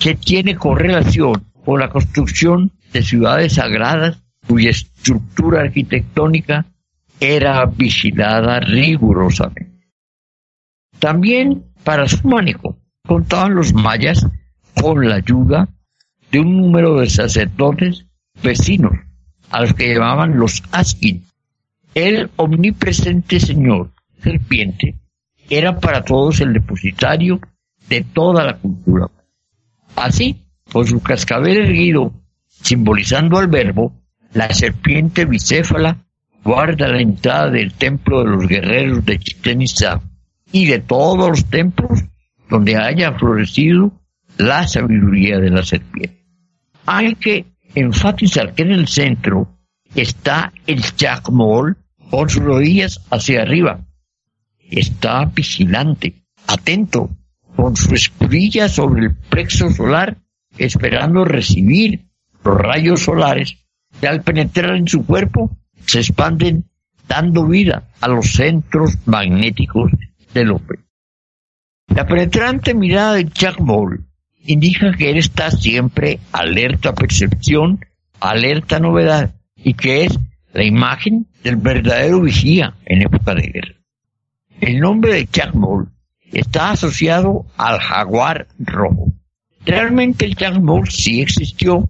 que 0.00 0.14
tiene 0.14 0.56
correlación 0.56 1.44
con 1.66 1.80
la 1.80 1.90
construcción 1.90 2.72
de 2.94 3.02
ciudades 3.02 3.56
sagradas 3.56 4.22
cuya 4.46 4.70
estructura 4.70 5.60
arquitectónica 5.60 6.64
era 7.20 7.66
vigilada 7.66 8.60
rigurosamente. 8.60 9.90
También 10.98 11.64
para 11.84 12.08
su 12.08 12.26
manejo 12.26 12.78
contaban 13.06 13.54
los 13.54 13.74
mayas 13.74 14.26
con 14.80 15.06
la 15.06 15.16
ayuda 15.16 15.68
de 16.32 16.40
un 16.40 16.56
número 16.56 16.98
de 16.98 17.10
sacerdotes 17.10 18.06
vecinos, 18.42 18.92
a 19.50 19.60
los 19.60 19.74
que 19.74 19.92
llamaban 19.92 20.38
los 20.38 20.62
Askin. 20.72 21.27
El 21.98 22.30
omnipresente 22.36 23.40
señor 23.40 23.90
serpiente 24.22 25.00
era 25.50 25.80
para 25.80 26.04
todos 26.04 26.40
el 26.40 26.52
depositario 26.52 27.40
de 27.88 28.02
toda 28.02 28.44
la 28.44 28.56
cultura. 28.56 29.10
Así, 29.96 30.46
con 30.72 30.86
su 30.86 31.02
cascabel 31.02 31.56
erguido, 31.56 32.12
simbolizando 32.46 33.36
al 33.36 33.48
verbo, 33.48 34.00
la 34.32 34.48
serpiente 34.54 35.24
bicéfala 35.24 36.06
guarda 36.44 36.86
la 36.86 37.00
entrada 37.00 37.50
del 37.50 37.74
templo 37.74 38.22
de 38.22 38.30
los 38.30 38.46
guerreros 38.46 39.04
de 39.04 39.18
Chichen 39.18 39.62
Itza 39.62 40.00
y 40.52 40.66
de 40.66 40.78
todos 40.78 41.28
los 41.28 41.46
templos 41.46 42.04
donde 42.48 42.76
haya 42.76 43.14
florecido 43.14 43.90
la 44.36 44.68
sabiduría 44.68 45.40
de 45.40 45.50
la 45.50 45.64
serpiente. 45.64 46.24
Hay 46.86 47.16
que 47.16 47.44
enfatizar 47.74 48.54
que 48.54 48.62
en 48.62 48.70
el 48.70 48.86
centro 48.86 49.48
está 49.96 50.52
el 50.64 50.80
Chacmol 50.94 51.76
con 52.10 52.28
sus 52.28 52.42
rodillas 52.42 53.00
hacia 53.10 53.42
arriba. 53.42 53.80
Está 54.70 55.24
vigilante, 55.24 56.14
atento, 56.46 57.10
con 57.56 57.76
su 57.76 57.94
escudilla 57.94 58.68
sobre 58.68 59.06
el 59.06 59.14
plexo 59.16 59.70
solar, 59.70 60.18
esperando 60.56 61.24
recibir 61.24 62.06
los 62.44 62.56
rayos 62.56 63.02
solares 63.02 63.56
que 64.00 64.06
al 64.06 64.22
penetrar 64.22 64.76
en 64.76 64.86
su 64.86 65.04
cuerpo 65.04 65.50
se 65.86 66.00
expanden 66.00 66.64
dando 67.06 67.46
vida 67.46 67.88
a 68.00 68.08
los 68.08 68.32
centros 68.32 68.98
magnéticos 69.06 69.90
del 70.34 70.52
hombre. 70.52 70.80
La 71.88 72.06
penetrante 72.06 72.74
mirada 72.74 73.14
de 73.14 73.24
Jack 73.24 73.60
Moll 73.60 74.04
indica 74.36 74.92
que 74.92 75.10
él 75.10 75.16
está 75.16 75.50
siempre 75.50 76.20
alerta 76.32 76.90
a 76.90 76.94
percepción, 76.94 77.84
alerta 78.20 78.76
a 78.76 78.80
novedad, 78.80 79.34
y 79.56 79.74
que 79.74 80.04
es 80.04 80.18
la 80.52 80.64
imagen 80.64 81.26
del 81.42 81.56
verdadero 81.56 82.20
vigía 82.20 82.74
en 82.84 83.02
época 83.02 83.34
de 83.34 83.48
guerra. 83.48 83.74
El 84.60 84.80
nombre 84.80 85.14
de 85.14 85.28
Jack 85.30 85.54
Moll 85.54 85.88
está 86.32 86.72
asociado 86.72 87.46
al 87.56 87.78
jaguar 87.78 88.48
rojo. 88.58 89.12
Realmente 89.64 90.24
el 90.24 90.34
Jack 90.34 90.58
Moll 90.60 90.88
sí 90.88 91.20
existió 91.20 91.88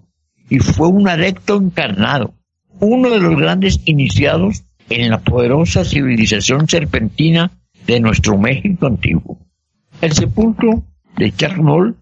y 0.49 0.59
fue 0.59 0.87
un 0.87 1.07
adepto 1.07 1.57
encarnado, 1.57 2.33
uno 2.79 3.09
de 3.09 3.19
los 3.19 3.35
grandes 3.35 3.79
iniciados 3.85 4.63
en 4.89 5.09
la 5.09 5.19
poderosa 5.19 5.85
civilización 5.85 6.67
serpentina 6.67 7.51
de 7.85 7.99
nuestro 7.99 8.37
México 8.37 8.87
antiguo. 8.87 9.37
El 10.01 10.13
sepulcro 10.13 10.83
de 11.17 11.31
Jack 11.31 11.57
Moll 11.57 11.95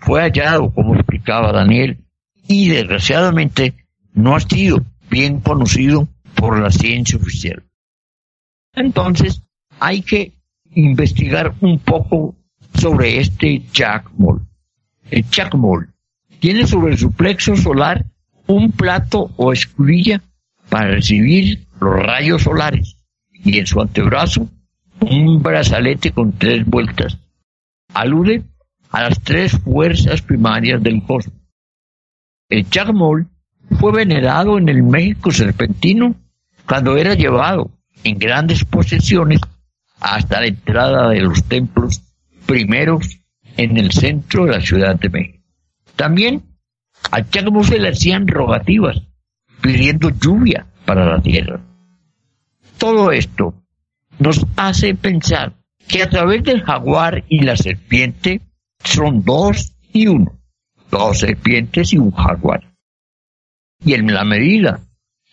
fue 0.00 0.22
hallado, 0.22 0.70
como 0.70 0.94
explicaba 0.94 1.52
Daniel, 1.52 1.98
y 2.46 2.68
desgraciadamente 2.68 3.74
no 4.14 4.36
ha 4.36 4.40
sido 4.40 4.84
bien 5.10 5.40
conocido 5.40 6.08
por 6.38 6.58
la 6.60 6.70
ciencia 6.70 7.18
oficial. 7.18 7.64
Entonces, 8.74 9.42
hay 9.80 10.02
que 10.02 10.32
investigar 10.70 11.54
un 11.60 11.78
poco 11.80 12.36
sobre 12.74 13.18
este 13.18 13.62
Jack 13.72 14.10
Moll. 14.16 14.46
El 15.10 15.28
Jack 15.28 15.54
Moll 15.54 15.92
tiene 16.38 16.66
sobre 16.66 16.96
su 16.96 17.12
plexo 17.12 17.56
solar 17.56 18.04
un 18.46 18.70
plato 18.72 19.30
o 19.36 19.52
escudilla 19.52 20.22
para 20.68 20.92
recibir 20.92 21.66
los 21.80 21.94
rayos 21.94 22.42
solares 22.42 22.96
y 23.32 23.58
en 23.58 23.66
su 23.66 23.80
antebrazo 23.80 24.48
un 25.00 25.42
brazalete 25.42 26.12
con 26.12 26.32
tres 26.32 26.64
vueltas. 26.66 27.18
Alude 27.94 28.42
a 28.90 29.02
las 29.02 29.20
tres 29.20 29.52
fuerzas 29.52 30.22
primarias 30.22 30.82
del 30.82 31.02
cosmos. 31.02 31.34
El 32.48 32.68
Chacmol 32.68 33.28
fue 33.78 33.92
venerado 33.92 34.58
en 34.58 34.68
el 34.68 34.82
México 34.82 35.30
serpentino 35.30 36.14
cuando 36.68 36.98
era 36.98 37.14
llevado 37.14 37.70
en 38.04 38.18
grandes 38.18 38.64
posesiones 38.64 39.40
hasta 40.00 40.40
la 40.40 40.48
entrada 40.48 41.08
de 41.08 41.22
los 41.22 41.42
templos 41.44 42.02
primeros 42.44 43.20
en 43.56 43.78
el 43.78 43.90
centro 43.90 44.44
de 44.44 44.52
la 44.52 44.60
Ciudad 44.60 44.96
de 44.96 45.08
México. 45.08 45.44
También 45.96 46.42
al 47.10 47.28
Chacmol 47.30 47.64
se 47.64 47.78
le 47.78 47.88
hacían 47.88 48.28
rogativas 48.28 49.00
pidiendo 49.62 50.10
lluvia 50.10 50.66
para 50.84 51.06
la 51.06 51.22
tierra. 51.22 51.60
Todo 52.76 53.12
esto 53.12 53.54
nos 54.18 54.46
hace 54.56 54.94
pensar 54.94 55.54
que 55.88 56.02
a 56.02 56.10
través 56.10 56.44
del 56.44 56.62
jaguar 56.62 57.24
y 57.28 57.40
la 57.40 57.56
serpiente 57.56 58.42
son 58.84 59.24
dos 59.24 59.72
y 59.92 60.06
uno, 60.06 60.38
dos 60.90 61.20
serpientes 61.20 61.94
y 61.94 61.98
un 61.98 62.12
jaguar. 62.12 62.74
Y 63.82 63.94
en 63.94 64.12
la 64.12 64.24
medida 64.24 64.80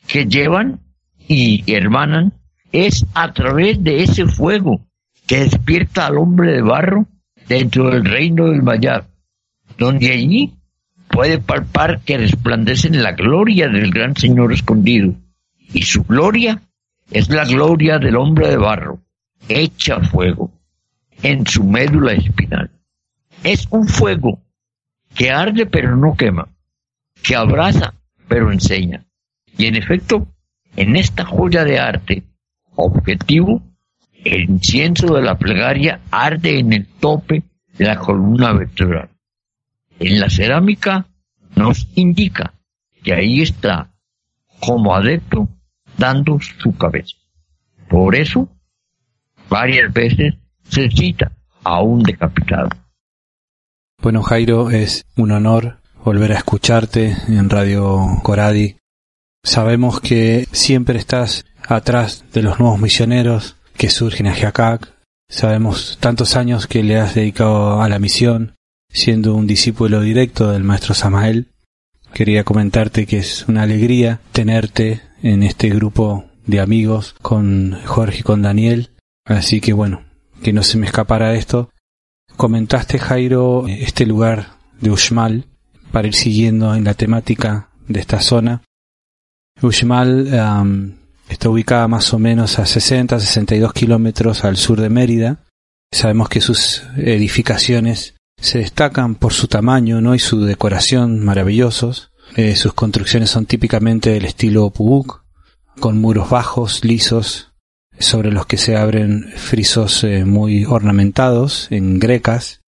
que 0.07 0.25
llevan 0.25 0.84
y 1.27 1.63
hermanan 1.71 2.33
es 2.71 3.05
a 3.13 3.33
través 3.33 3.83
de 3.83 4.03
ese 4.03 4.25
fuego 4.25 4.85
que 5.27 5.39
despierta 5.39 6.07
al 6.07 6.17
hombre 6.17 6.51
de 6.51 6.61
barro 6.61 7.05
dentro 7.47 7.89
del 7.89 8.05
reino 8.05 8.47
del 8.47 8.63
Mayar, 8.63 9.05
donde 9.77 10.11
allí 10.11 10.53
puede 11.07 11.39
palpar 11.39 12.01
que 12.01 12.17
resplandece 12.17 12.89
la 12.89 13.13
gloria 13.13 13.67
del 13.67 13.91
gran 13.91 14.15
Señor 14.15 14.53
escondido, 14.53 15.13
y 15.73 15.83
su 15.83 16.03
gloria 16.03 16.61
es 17.11 17.29
la 17.29 17.45
gloria 17.45 17.99
del 17.99 18.15
hombre 18.15 18.49
de 18.49 18.57
barro, 18.57 18.99
hecha 19.47 19.99
fuego, 20.01 20.51
en 21.21 21.45
su 21.45 21.63
médula 21.63 22.13
espinal. 22.13 22.71
Es 23.43 23.67
un 23.69 23.87
fuego 23.87 24.41
que 25.13 25.31
arde 25.31 25.65
pero 25.65 25.95
no 25.95 26.15
quema, 26.15 26.49
que 27.21 27.35
abraza 27.35 27.93
pero 28.27 28.51
enseña. 28.51 29.05
Y 29.57 29.67
en 29.67 29.75
efecto, 29.75 30.27
en 30.75 30.95
esta 30.95 31.25
joya 31.25 31.63
de 31.63 31.79
arte, 31.79 32.23
objetivo, 32.75 33.61
el 34.23 34.49
incienso 34.49 35.13
de 35.13 35.21
la 35.21 35.37
plegaria 35.37 36.01
arde 36.11 36.59
en 36.59 36.73
el 36.73 36.85
tope 36.85 37.43
de 37.77 37.85
la 37.85 37.97
columna 37.97 38.53
vertebral. 38.53 39.09
En 39.99 40.19
la 40.19 40.29
cerámica 40.29 41.07
nos 41.55 41.87
indica 41.95 42.53
que 43.03 43.13
ahí 43.13 43.41
está, 43.41 43.91
como 44.59 44.95
adepto, 44.95 45.47
dando 45.97 46.39
su 46.39 46.75
cabeza. 46.75 47.15
Por 47.87 48.15
eso, 48.15 48.49
varias 49.49 49.93
veces 49.93 50.33
se 50.67 50.89
cita 50.89 51.31
a 51.63 51.81
un 51.81 52.03
decapitado. 52.03 52.69
Bueno, 54.01 54.23
Jairo, 54.23 54.71
es 54.71 55.05
un 55.15 55.31
honor 55.31 55.79
volver 56.03 56.33
a 56.33 56.37
escucharte 56.37 57.15
en 57.27 57.49
Radio 57.49 58.05
Coradi. 58.23 58.77
Sabemos 59.45 60.01
que 60.01 60.47
siempre 60.53 60.97
estás 60.97 61.45
atrás 61.67 62.25
de 62.33 62.41
los 62.41 62.59
nuevos 62.59 62.79
misioneros 62.79 63.57
que 63.77 63.91
surgen 63.91 64.25
a 64.25 64.33
Jacac. 64.33 64.91
Sabemos 65.29 65.99
tantos 66.01 66.35
años 66.35 66.65
que 66.65 66.81
le 66.81 66.97
has 66.97 67.13
dedicado 67.13 67.79
a 67.79 67.87
la 67.87 67.99
misión, 67.99 68.55
siendo 68.89 69.35
un 69.35 69.45
discípulo 69.45 70.01
directo 70.01 70.51
del 70.51 70.63
maestro 70.63 70.95
Samael. 70.95 71.51
Quería 72.11 72.43
comentarte 72.43 73.05
que 73.05 73.19
es 73.19 73.47
una 73.47 73.61
alegría 73.61 74.19
tenerte 74.31 75.01
en 75.21 75.43
este 75.43 75.69
grupo 75.69 76.25
de 76.47 76.59
amigos 76.59 77.13
con 77.21 77.79
Jorge 77.85 78.21
y 78.21 78.23
con 78.23 78.41
Daniel. 78.41 78.89
Así 79.25 79.61
que 79.61 79.73
bueno, 79.73 80.05
que 80.41 80.53
no 80.53 80.63
se 80.63 80.79
me 80.79 80.87
escapara 80.87 81.35
esto. 81.35 81.69
Comentaste, 82.35 82.97
Jairo, 82.97 83.67
este 83.67 84.07
lugar 84.07 84.53
de 84.81 84.89
Uxmal, 84.89 85.45
para 85.91 86.07
ir 86.07 86.15
siguiendo 86.15 86.73
en 86.73 86.83
la 86.83 86.95
temática 86.95 87.69
de 87.87 87.99
esta 87.99 88.21
zona. 88.21 88.63
Uxmal 89.61 90.27
está 91.29 91.49
ubicada 91.49 91.87
más 91.87 92.13
o 92.13 92.19
menos 92.19 92.59
a 92.59 92.63
60-62 92.63 93.73
kilómetros 93.73 94.43
al 94.43 94.57
sur 94.57 94.79
de 94.79 94.89
Mérida. 94.89 95.39
Sabemos 95.91 96.29
que 96.29 96.41
sus 96.41 96.83
edificaciones 96.97 98.15
se 98.37 98.59
destacan 98.59 99.15
por 99.15 99.33
su 99.33 99.47
tamaño 99.47 100.01
¿no? 100.01 100.13
y 100.13 100.19
su 100.19 100.41
decoración 100.41 101.23
maravillosos. 101.23 102.11
Eh, 102.35 102.55
sus 102.55 102.73
construcciones 102.73 103.29
son 103.29 103.45
típicamente 103.45 104.09
del 104.09 104.25
estilo 104.25 104.69
Pubuk, 104.71 105.23
con 105.79 106.01
muros 106.01 106.29
bajos, 106.29 106.83
lisos, 106.83 107.53
sobre 107.97 108.31
los 108.31 108.45
que 108.45 108.57
se 108.57 108.75
abren 108.75 109.31
frisos 109.35 110.03
eh, 110.03 110.25
muy 110.25 110.65
ornamentados 110.65 111.67
en 111.71 111.99
grecas. 111.99 112.61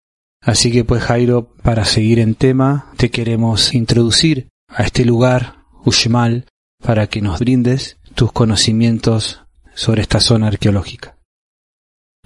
Así 0.41 0.71
que 0.71 0.83
pues 0.83 1.01
Jairo, 1.01 1.55
para 1.63 1.85
seguir 1.85 2.19
en 2.19 2.35
tema, 2.35 2.91
te 2.97 3.09
queremos 3.09 3.73
introducir 3.73 4.49
a 4.67 4.83
este 4.83 5.03
lugar, 5.03 5.63
Uxmal, 5.83 6.45
para 6.85 7.07
que 7.07 7.21
nos 7.21 7.39
brindes 7.39 7.97
tus 8.13 8.31
conocimientos 8.31 9.41
sobre 9.73 10.03
esta 10.03 10.19
zona 10.19 10.47
arqueológica. 10.47 11.17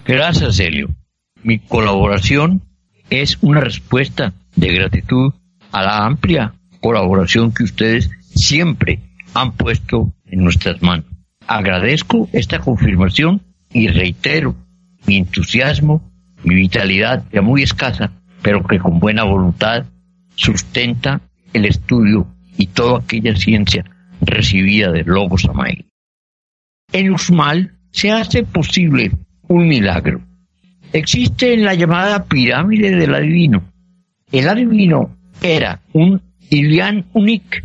Gracias, 0.06 0.60
Helio. 0.60 0.89
Mi 1.43 1.60
colaboración 1.60 2.62
es 3.10 3.38
una 3.41 3.62
respuesta 3.62 4.34
de 4.56 4.74
gratitud 4.74 5.34
a 5.72 5.82
la 5.82 6.06
amplia 6.06 6.54
colaboración 6.82 7.54
que 7.54 7.63
ustedes 7.63 8.10
siempre 8.36 9.00
han 9.34 9.54
puesto 9.54 10.13
en 10.26 10.43
nuestras 10.43 10.82
manos. 10.82 11.06
Agradezco 11.48 12.30
esta 12.34 12.60
confirmación 12.60 13.41
y 13.72 13.88
reitero 13.88 14.56
mi 15.06 15.17
entusiasmo, 15.17 16.02
mi 16.43 16.56
vitalidad 16.56 17.24
ya 17.32 17.41
muy 17.41 17.63
escasa, 17.63 18.12
pero 18.41 18.63
que 18.65 18.80
con 18.80 19.00
buena 19.00 19.24
voluntad 19.24 19.86
sustenta 20.36 21.22
el 21.54 21.65
estudio 21.65 22.28
y 22.58 22.67
toda 22.67 23.00
aquella 23.00 23.36
ciencia 23.36 23.86
recibida 24.21 24.91
del 24.91 25.08
Logos 25.08 25.45
Amai. 25.45 25.86
En 26.91 27.12
Usmal 27.12 27.77
se 27.91 28.12
hace 28.12 28.43
posible 28.43 29.12
un 29.47 29.67
milagro. 29.67 30.21
Existe 30.91 31.53
en 31.53 31.65
la 31.65 31.75
llamada 31.75 32.25
pirámide 32.25 32.95
del 32.95 33.13
adivino. 33.13 33.63
El 34.32 34.49
adivino 34.49 35.15
era 35.41 35.82
un 35.93 36.21
Ilian 36.49 37.05
Unik, 37.13 37.63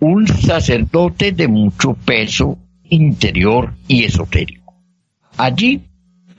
un 0.00 0.26
sacerdote 0.26 1.32
de 1.32 1.48
mucho 1.48 1.94
peso 1.94 2.58
interior 2.84 3.74
y 3.88 4.04
esotérico. 4.04 4.74
Allí 5.36 5.80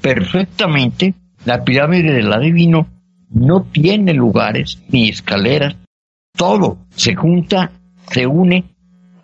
perfectamente, 0.01 1.13
la 1.45 1.63
pirámide 1.63 2.13
del 2.13 2.31
adivino 2.31 2.87
no 3.29 3.63
tiene 3.63 4.13
lugares 4.13 4.79
ni 4.89 5.09
escaleras. 5.09 5.75
Todo 6.35 6.77
se 6.95 7.15
junta, 7.15 7.71
se 8.11 8.27
une, 8.27 8.65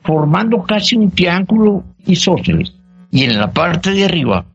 formando 0.08 0.64
casi 0.64 0.96
un 0.96 1.12
triángulo 1.12 1.84
isósceles. 2.06 2.74
Y 3.12 3.26
en 3.26 3.38
la 3.38 3.52
parte 3.52 3.92
de 3.92 4.06
arriba 4.06 4.46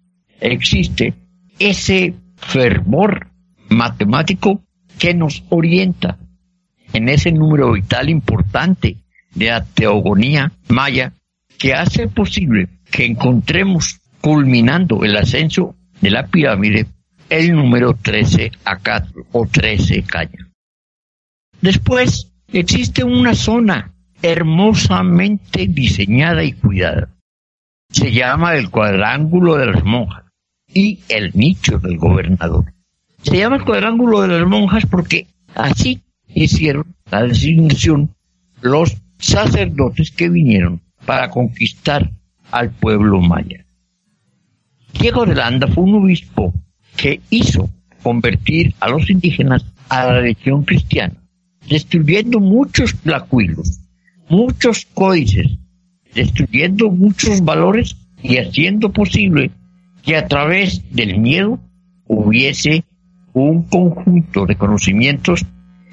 existe 0.40 1.12
ese 1.58 2.14
fervor 2.36 3.28
matemático 3.68 4.62
que 4.98 5.12
nos 5.12 5.44
orienta 5.50 6.18
en 6.94 7.10
ese 7.10 7.32
número 7.32 7.72
vital 7.72 8.08
importante 8.08 8.96
de 9.34 9.46
la 9.46 9.62
teogonía 9.62 10.52
maya 10.68 11.12
que 11.58 11.74
hace 11.74 12.08
posible 12.08 12.68
que 12.90 13.04
encontremos 13.04 14.00
culminando 14.22 15.04
el 15.04 15.16
ascenso 15.18 15.76
de 16.00 16.10
la 16.10 16.28
pirámide 16.28 16.86
el 17.28 17.52
número 17.52 17.92
13 17.94 18.52
acá 18.64 19.06
o 19.32 19.46
13 19.46 20.02
caña. 20.04 20.48
Después 21.60 22.32
existe 22.52 23.04
una 23.04 23.34
zona 23.34 23.91
hermosamente 24.22 25.66
diseñada 25.66 26.44
y 26.44 26.52
cuidada. 26.52 27.08
Se 27.90 28.12
llama 28.12 28.54
el 28.54 28.70
cuadrángulo 28.70 29.56
de 29.56 29.66
las 29.66 29.84
monjas 29.84 30.24
y 30.72 31.00
el 31.08 31.32
nicho 31.34 31.78
del 31.78 31.98
gobernador. 31.98 32.72
Se 33.22 33.36
llama 33.36 33.56
el 33.56 33.64
cuadrángulo 33.64 34.22
de 34.22 34.28
las 34.28 34.46
monjas 34.46 34.86
porque 34.86 35.26
así 35.54 36.02
hicieron 36.28 36.94
la 37.10 37.24
designación 37.24 38.14
los 38.62 38.96
sacerdotes 39.18 40.10
que 40.10 40.28
vinieron 40.28 40.80
para 41.04 41.28
conquistar 41.28 42.10
al 42.50 42.70
pueblo 42.70 43.20
maya. 43.20 43.66
Diego 44.98 45.26
de 45.26 45.34
Landa 45.34 45.66
fue 45.68 45.84
un 45.84 45.96
obispo 45.96 46.52
que 46.96 47.20
hizo 47.30 47.68
convertir 48.02 48.74
a 48.80 48.88
los 48.88 49.08
indígenas 49.10 49.64
a 49.88 50.06
la 50.06 50.20
religión 50.20 50.64
cristiana, 50.64 51.14
destruyendo 51.68 52.40
muchos 52.40 52.94
placuilos, 52.94 53.81
muchos 54.32 54.86
códices, 54.94 55.58
destruyendo 56.14 56.90
muchos 56.90 57.44
valores 57.44 57.96
y 58.22 58.38
haciendo 58.38 58.90
posible 58.90 59.50
que 60.02 60.16
a 60.16 60.26
través 60.26 60.90
del 60.90 61.18
miedo 61.18 61.60
hubiese 62.06 62.84
un 63.34 63.64
conjunto 63.64 64.46
de 64.46 64.56
conocimientos 64.56 65.44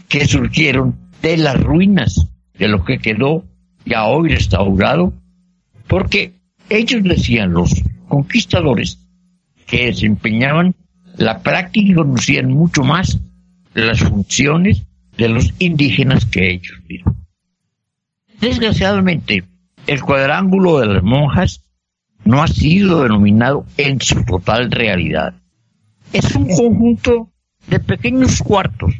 que 0.08 0.26
surgieron 0.26 0.96
de 1.22 1.36
las 1.36 1.62
ruinas 1.62 2.28
de 2.58 2.70
lo 2.70 2.86
que 2.86 3.00
quedó 3.00 3.44
ya 3.86 4.06
hoy 4.06 4.30
restaurado, 4.30 5.12
porque 5.88 6.32
ellos 6.70 7.04
decían 7.04 7.52
los 7.52 7.84
conquistadores 8.08 9.00
que 9.66 9.88
desempeñaban 9.88 10.76
la 11.18 11.40
práctica 11.40 11.92
y 11.92 11.94
conocían 11.94 12.52
mucho 12.52 12.84
más 12.84 13.20
las 13.74 14.00
funciones 14.00 14.86
de 15.18 15.28
los 15.28 15.54
indígenas 15.60 16.26
que 16.26 16.52
ellos 16.52 16.80
mismos. 16.88 17.16
Desgraciadamente, 18.42 19.44
el 19.88 20.02
cuadrángulo 20.02 20.80
de 20.80 20.88
las 20.88 21.04
monjas 21.04 21.64
no 22.24 22.42
ha 22.42 22.48
sido 22.48 23.04
denominado 23.04 23.66
en 23.78 24.00
su 24.02 24.24
total 24.24 24.72
realidad. 24.72 25.34
Es 26.14 26.36
un 26.36 26.48
conjunto 26.48 27.30
de 27.68 27.80
pequeños 27.80 28.42
cuartos 28.42 28.94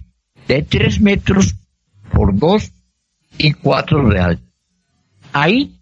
de 0.48 0.64
tres 0.64 1.00
metros 1.00 1.56
por 2.12 2.38
dos 2.38 2.72
y 3.38 3.54
cuatro 3.54 4.08
de 4.10 4.20
alto. 4.20 4.44
Ahí 5.32 5.80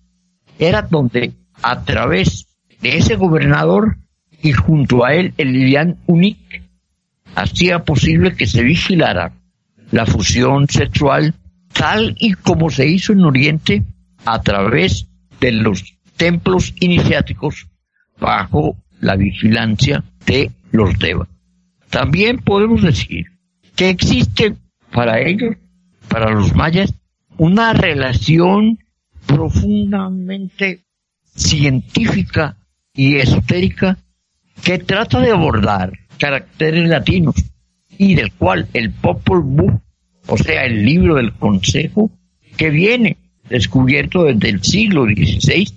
era 0.60 0.82
donde 0.82 1.34
a 1.62 1.84
través 1.84 2.48
de 2.82 2.98
ese 2.98 3.16
gobernador 3.16 3.98
y 4.42 4.52
junto 4.52 5.06
a 5.06 5.14
él 5.14 5.34
el 5.38 5.54
Lilian 5.54 5.98
Unic 6.06 6.64
hacía 7.36 7.84
posible 7.84 8.36
que 8.36 8.46
se 8.46 8.62
vigilara 8.62 9.34
la 9.92 10.06
fusión 10.06 10.68
sexual 10.68 11.34
tal 11.78 12.16
y 12.20 12.34
como 12.34 12.70
se 12.70 12.88
hizo 12.88 13.14
en 13.14 13.24
Oriente 13.24 13.84
a 14.26 14.42
través 14.42 15.08
de 15.40 15.52
los 15.52 15.98
templos 16.18 16.74
iniciáticos 16.80 17.68
bajo 18.20 18.76
la 19.00 19.16
vigilancia 19.16 20.04
de 20.26 20.52
los 20.72 20.98
Devas. 20.98 21.28
También 21.90 22.40
podemos 22.40 22.82
decir 22.82 23.28
que 23.76 23.90
existe 23.90 24.56
para 24.92 25.22
ellos, 25.22 25.56
para 26.08 26.32
los 26.32 26.56
mayas, 26.56 26.94
una 27.38 27.74
relación 27.74 28.80
profundamente 29.26 30.84
científica 31.36 32.58
y 32.94 33.18
esotérica 33.18 34.00
que 34.64 34.80
trata 34.80 35.20
de 35.20 35.32
abordar 35.32 35.94
caracteres 36.18 36.90
latinos 36.90 37.36
y 37.98 38.16
del 38.16 38.32
cual 38.34 38.68
el 38.74 38.92
Popol 38.92 39.44
Vuh, 39.44 39.80
o 40.28 40.38
sea, 40.38 40.66
el 40.66 40.86
libro 40.86 41.16
del 41.16 41.34
Consejo, 41.34 42.12
que 42.56 42.70
viene 42.70 43.18
descubierto 43.50 44.26
desde 44.26 44.50
el 44.50 44.64
siglo 44.64 45.06
XVI, 45.06 45.70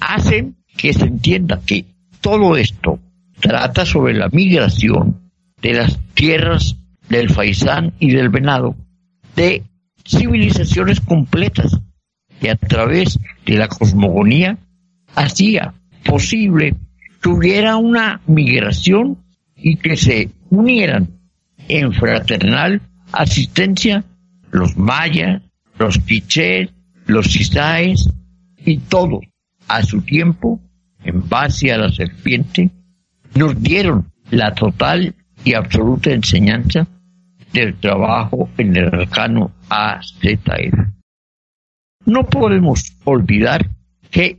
hace 0.00 0.52
que 0.76 0.92
se 0.92 1.04
entienda 1.04 1.60
que 1.64 1.84
todo 2.20 2.56
esto 2.56 2.98
trata 3.40 3.84
sobre 3.84 4.14
la 4.14 4.28
migración 4.28 5.30
de 5.60 5.74
las 5.74 5.98
tierras 6.14 6.76
del 7.08 7.30
faisán 7.30 7.92
y 7.98 8.12
del 8.12 8.28
venado 8.28 8.76
de 9.36 9.62
civilizaciones 10.06 11.00
completas 11.00 11.78
que 12.40 12.50
a 12.50 12.56
través 12.56 13.18
de 13.46 13.54
la 13.54 13.68
cosmogonía 13.68 14.58
hacía 15.14 15.74
posible 16.04 16.74
que 17.22 17.28
hubiera 17.28 17.76
una 17.76 18.20
migración 18.26 19.18
y 19.56 19.76
que 19.76 19.96
se 19.96 20.30
unieran 20.50 21.08
en 21.68 21.92
fraternal 21.92 22.82
asistencia 23.14 24.04
los 24.50 24.76
mayas, 24.76 25.42
los 25.78 25.98
quichés, 25.98 26.70
los 27.06 27.26
cisáes 27.26 28.08
y 28.64 28.78
todos 28.78 29.24
a 29.66 29.82
su 29.82 30.00
tiempo, 30.02 30.60
en 31.02 31.28
base 31.28 31.72
a 31.72 31.78
la 31.78 31.90
serpiente, 31.90 32.70
nos 33.34 33.60
dieron 33.60 34.12
la 34.30 34.54
total 34.54 35.14
y 35.44 35.54
absoluta 35.54 36.10
enseñanza 36.12 36.86
del 37.52 37.74
trabajo 37.74 38.48
en 38.58 38.76
el 38.76 38.86
arcano 38.86 39.52
AZF. 39.68 40.48
No 42.06 42.24
podemos 42.24 42.96
olvidar 43.04 43.68
que 44.10 44.38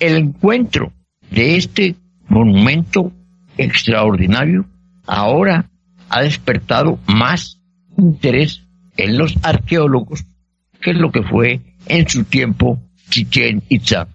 el 0.00 0.16
encuentro 0.16 0.92
de 1.30 1.56
este 1.56 1.94
monumento 2.28 3.12
extraordinario 3.56 4.66
ahora 5.06 5.70
ha 6.08 6.22
despertado 6.22 6.98
más 7.06 7.61
interés 8.02 8.62
en 8.96 9.16
los 9.16 9.34
arqueólogos 9.42 10.24
que 10.80 10.92
lo 10.92 11.10
que 11.10 11.22
fue 11.22 11.60
en 11.86 12.08
su 12.08 12.24
tiempo 12.24 12.80
Chichen 13.08 13.62
Itza. 13.68 14.08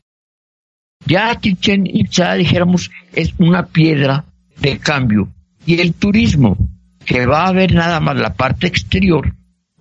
Ya 1.05 1.39
Chichen 1.39 1.87
Itza, 1.87 2.33
dijéramos, 2.33 2.91
es 3.13 3.33
una 3.37 3.67
piedra 3.67 4.25
de 4.59 4.77
cambio 4.77 5.29
y 5.65 5.79
el 5.79 5.93
turismo 5.93 6.57
que 7.05 7.25
va 7.25 7.47
a 7.47 7.51
ver 7.51 7.73
nada 7.73 7.99
más 7.99 8.17
la 8.17 8.33
parte 8.33 8.67
exterior, 8.67 9.33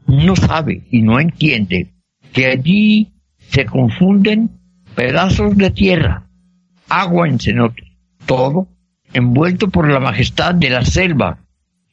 no 0.06 0.36
sabe 0.36 0.82
y 0.90 1.02
no 1.02 1.18
entiende 1.18 1.88
que 2.32 2.46
allí 2.46 3.12
se 3.48 3.64
confunden 3.64 4.50
pedazos 4.94 5.56
de 5.56 5.70
tierra, 5.70 6.28
agua 6.88 7.28
en 7.28 7.40
cenote, 7.40 7.82
todo 8.26 8.68
envuelto 9.12 9.68
por 9.68 9.90
la 9.90 10.00
majestad 10.00 10.54
de 10.54 10.70
la 10.70 10.84
selva, 10.84 11.38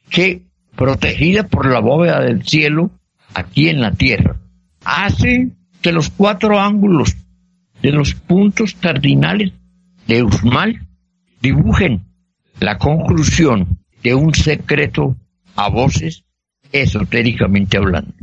que, 0.10 0.42
protegida 0.76 1.48
por 1.48 1.72
la 1.72 1.80
bóveda 1.80 2.22
del 2.22 2.44
cielo, 2.44 2.92
aquí 3.34 3.70
en 3.70 3.82
la 3.82 3.92
tierra, 3.92 4.38
hace 4.84 5.52
que 5.82 5.92
los 5.92 6.10
cuatro 6.10 6.60
ángulos 6.60 7.16
de 7.82 7.92
los 7.92 8.14
puntos 8.16 8.74
cardinales 8.74 9.52
de 10.08 10.24
Usmal 10.24 10.88
dibujen 11.42 12.06
la 12.60 12.78
conclusión 12.78 13.80
de 14.02 14.16
un 14.16 14.34
secreto 14.34 15.18
a 15.56 15.70
voces 15.70 16.24
esotéricamente 16.72 17.78
hablando. 17.78 18.14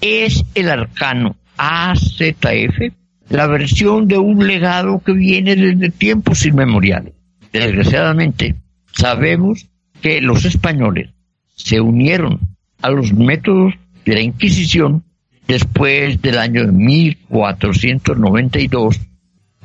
Es 0.00 0.44
el 0.54 0.68
arcano 0.68 1.36
AZF 1.56 2.92
la 3.28 3.46
versión 3.46 4.06
de 4.06 4.18
un 4.18 4.46
legado 4.46 5.00
que 5.00 5.12
viene 5.12 5.56
desde 5.56 5.90
tiempos 5.90 6.44
inmemoriales. 6.44 7.14
Desgraciadamente, 7.52 8.56
sabemos 8.92 9.68
que 10.02 10.20
los 10.20 10.44
españoles 10.44 11.13
se 11.54 11.80
unieron 11.80 12.40
a 12.82 12.90
los 12.90 13.12
métodos 13.12 13.74
de 14.04 14.14
la 14.14 14.20
Inquisición 14.20 15.04
después 15.46 16.20
del 16.22 16.38
año 16.38 16.66
de 16.66 16.72
1492, 16.72 19.00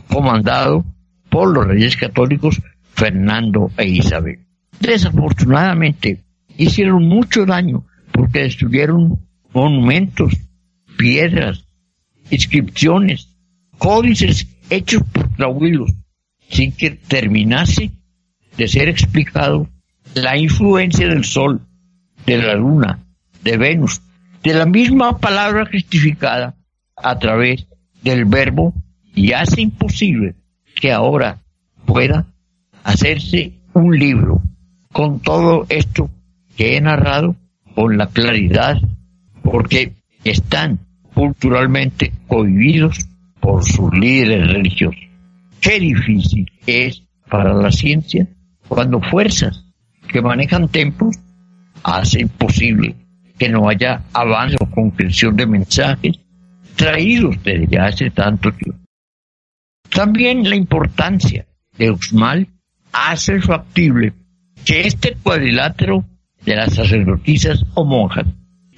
comandado 0.08 0.86
por 1.30 1.52
los 1.54 1.68
reyes 1.68 1.96
católicos 1.96 2.60
Fernando 2.94 3.72
e 3.78 3.88
Isabel. 3.88 4.40
Desafortunadamente, 4.80 6.24
hicieron 6.58 7.08
mucho 7.08 7.46
daño 7.46 7.86
porque 8.12 8.40
destruyeron 8.40 9.20
monumentos, 9.54 10.34
piedras, 10.98 11.66
inscripciones, 12.30 13.36
códices 13.78 14.48
hechos 14.70 15.04
por 15.12 15.30
Tlahuilos, 15.36 15.94
sin 16.50 16.72
que 16.72 16.92
terminase 16.92 17.92
de 18.58 18.68
ser 18.68 18.90
explicado 18.90 19.70
la 20.16 20.38
influencia 20.38 21.08
del 21.08 21.24
Sol, 21.24 21.62
de 22.38 22.44
la 22.44 22.54
Luna, 22.54 23.00
de 23.44 23.58
Venus, 23.58 24.02
de 24.44 24.54
la 24.54 24.66
misma 24.66 25.18
palabra 25.18 25.66
cristificada 25.66 26.56
a 26.96 27.18
través 27.18 27.66
del 28.04 28.26
verbo 28.26 28.74
y 29.16 29.34
hace 29.34 29.62
imposible 29.62 30.36
que 30.80 30.92
ahora 30.92 31.40
pueda 31.86 32.28
hacerse 32.84 33.54
un 33.74 33.98
libro 33.98 34.42
con 34.92 35.20
todo 35.22 35.66
esto 35.70 36.10
que 36.56 36.78
he 36.78 36.82
narrado 36.82 37.36
con 37.74 37.98
la 37.98 38.08
claridad 38.08 38.80
porque 39.44 39.94
están 40.24 40.80
culturalmente 41.16 42.14
cohibidos 42.28 43.08
por 43.40 43.64
sus 43.64 43.92
líderes 43.94 44.52
religiosos. 44.52 45.02
Qué 45.60 45.80
difícil 45.80 46.52
es 46.68 47.02
para 47.28 47.54
la 47.54 47.72
ciencia 47.72 48.28
cuando 48.68 49.02
fuerzas 49.02 49.66
que 50.08 50.22
manejan 50.22 50.68
templos 50.68 51.18
hacen 51.90 52.30
posible 52.30 52.96
que 53.38 53.50
no 53.50 53.70
haya 53.70 54.04
avance 54.14 54.58
o 54.60 54.70
concreción 54.70 55.36
de 55.36 55.48
mensajes 55.48 56.20
traídos 56.76 57.36
desde 57.44 57.80
hace 57.80 58.12
tanto 58.12 58.52
tiempo. 58.52 58.80
También 59.90 60.48
la 60.48 60.56
importancia 60.56 61.46
de 61.78 61.92
Uxmal 61.92 62.48
hace 62.92 63.42
factible 63.42 64.14
que 64.64 64.82
este 64.82 65.16
cuadrilátero 65.16 66.06
de 66.46 66.56
las 66.56 66.76
sacerdotisas 66.76 67.66
o 67.74 67.86
monjas, 67.86 68.28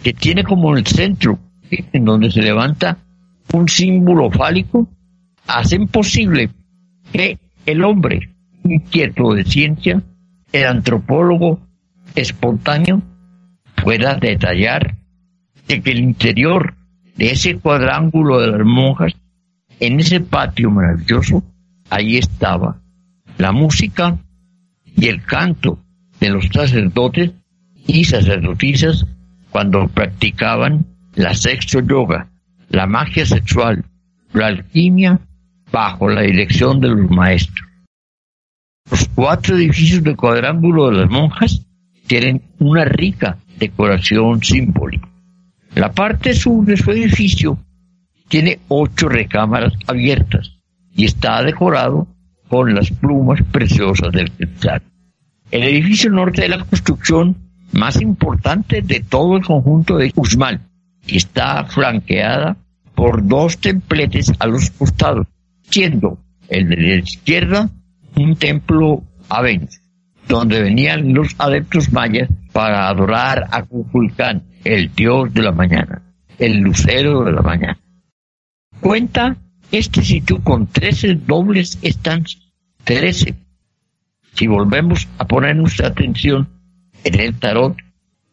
que 0.01 0.13
tiene 0.13 0.43
como 0.43 0.75
el 0.75 0.85
centro 0.85 1.37
en 1.69 2.05
donde 2.05 2.31
se 2.31 2.41
levanta 2.41 2.97
un 3.53 3.67
símbolo 3.67 4.29
fálico, 4.31 4.87
hacen 5.47 5.87
posible 5.87 6.49
que 7.11 7.37
el 7.65 7.83
hombre 7.83 8.29
inquieto 8.63 9.33
de 9.33 9.43
ciencia, 9.43 10.01
el 10.51 10.65
antropólogo 10.65 11.59
espontáneo, 12.15 13.01
pueda 13.83 14.15
detallar 14.15 14.95
de 15.67 15.81
que 15.81 15.91
el 15.91 15.99
interior 15.99 16.75
de 17.15 17.31
ese 17.31 17.57
cuadrángulo 17.57 18.39
de 18.39 18.47
las 18.47 18.65
monjas, 18.65 19.13
en 19.79 19.99
ese 19.99 20.19
patio 20.19 20.69
maravilloso, 20.69 21.43
ahí 21.89 22.17
estaba 22.17 22.81
la 23.37 23.51
música 23.51 24.17
y 24.95 25.07
el 25.07 25.23
canto 25.23 25.79
de 26.19 26.29
los 26.29 26.45
sacerdotes 26.47 27.31
y 27.87 28.03
sacerdotisas 28.05 29.05
cuando 29.49 29.87
practicaban 29.87 30.85
la 31.15 31.33
sexo 31.33 31.81
yoga, 31.81 32.29
la 32.69 32.85
magia 32.87 33.25
sexual, 33.25 33.83
la 34.33 34.47
alquimia 34.47 35.19
bajo 35.71 36.09
la 36.09 36.21
dirección 36.21 36.79
de 36.79 36.89
los 36.89 37.09
maestros. 37.09 37.67
Los 38.89 39.07
cuatro 39.15 39.55
edificios 39.55 40.03
de 40.03 40.15
cuadrángulo 40.15 40.89
de 40.89 40.97
las 40.97 41.09
monjas 41.09 41.65
tienen 42.11 42.41
una 42.59 42.83
rica 42.83 43.37
decoración 43.57 44.43
simbólica. 44.43 45.07
La 45.75 45.93
parte 45.93 46.33
sur 46.33 46.65
de 46.65 46.75
su 46.75 46.91
edificio 46.91 47.57
tiene 48.27 48.59
ocho 48.67 49.07
recámaras 49.07 49.71
abiertas 49.87 50.59
y 50.93 51.05
está 51.05 51.41
decorado 51.41 52.09
con 52.49 52.75
las 52.75 52.91
plumas 52.91 53.41
preciosas 53.49 54.11
del 54.11 54.29
quetzal. 54.29 54.81
El 55.51 55.63
edificio 55.63 56.11
norte 56.11 56.41
de 56.41 56.49
la 56.49 56.65
construcción 56.65 57.37
más 57.71 58.01
importante 58.01 58.81
de 58.81 58.99
todo 58.99 59.37
el 59.37 59.45
conjunto 59.45 59.95
de 59.95 60.11
Usmal 60.17 60.59
está 61.07 61.63
flanqueada 61.63 62.57
por 62.93 63.25
dos 63.25 63.57
templetes 63.57 64.33
a 64.37 64.47
los 64.47 64.69
costados, 64.71 65.27
siendo 65.61 66.17
el 66.49 66.67
de 66.67 66.75
la 66.75 66.95
izquierda 66.95 67.69
un 68.17 68.35
templo 68.35 69.01
a 69.29 69.41
Venus, 69.41 69.80
donde 70.31 70.61
venían 70.61 71.13
los 71.13 71.35
adeptos 71.37 71.91
mayas 71.91 72.29
para 72.51 72.87
adorar 72.87 73.47
a 73.51 73.63
Cuculcán, 73.63 74.43
el 74.63 74.93
dios 74.93 75.33
de 75.33 75.43
la 75.43 75.51
mañana, 75.51 76.01
el 76.37 76.59
lucero 76.59 77.23
de 77.23 77.31
la 77.31 77.41
mañana. 77.41 77.77
Cuenta 78.79 79.37
este 79.71 80.03
sitio 80.03 80.41
con 80.43 80.67
trece 80.67 81.15
dobles 81.15 81.77
estancias, 81.81 82.41
trece. 82.83 83.35
Si 84.33 84.47
volvemos 84.47 85.07
a 85.17 85.25
poner 85.25 85.55
nuestra 85.55 85.87
atención 85.87 86.47
en 87.03 87.19
el 87.19 87.37
tarot, 87.37 87.77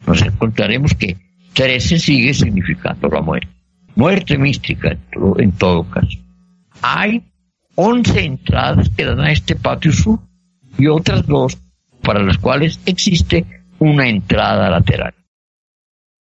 nos 0.06 0.22
encontraremos 0.22 0.94
que 0.94 1.16
trece 1.52 1.98
sigue 1.98 2.32
significando 2.32 3.08
la 3.08 3.20
muerte. 3.20 3.48
Muerte 3.96 4.38
mística 4.38 4.96
en 5.38 5.52
todo, 5.52 5.82
caso. 5.90 6.18
Hay 6.80 7.24
once 7.74 8.24
entradas 8.24 8.88
que 8.90 9.04
dan 9.04 9.20
a 9.20 9.32
este 9.32 9.56
patio 9.56 9.92
sur 9.92 10.20
y 10.78 10.86
otras 10.86 11.26
dos 11.26 11.58
para 12.08 12.22
las 12.22 12.38
cuales 12.38 12.80
existe 12.86 13.44
una 13.80 14.08
entrada 14.08 14.70
lateral. 14.70 15.12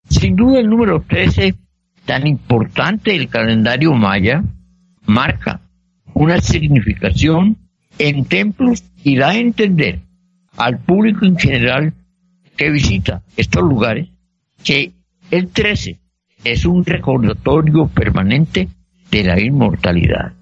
Sin 0.09 0.35
duda 0.35 0.59
el 0.59 0.69
número 0.69 1.05
13, 1.07 1.55
tan 2.05 2.27
importante 2.27 3.13
del 3.13 3.29
calendario 3.29 3.95
maya, 3.95 4.43
marca 5.07 5.61
una 6.13 6.41
significación 6.41 7.59
en 8.01 8.25
templos 8.25 8.83
y 9.05 9.17
da 9.17 9.29
a 9.29 9.39
entender 9.39 10.01
al 10.57 10.81
público 10.81 11.25
en 11.25 11.39
general 11.39 11.95
que 12.57 12.69
visita 12.73 13.23
estos 13.37 13.63
lugares 13.63 14.09
que 14.65 14.91
el 15.31 15.51
13 15.51 16.01
es 16.43 16.67
un 16.67 16.85
recordatorio 16.85 17.87
permanente 17.87 18.69
de 19.13 19.23
la 19.23 19.41
inmortalidad. 19.41 20.33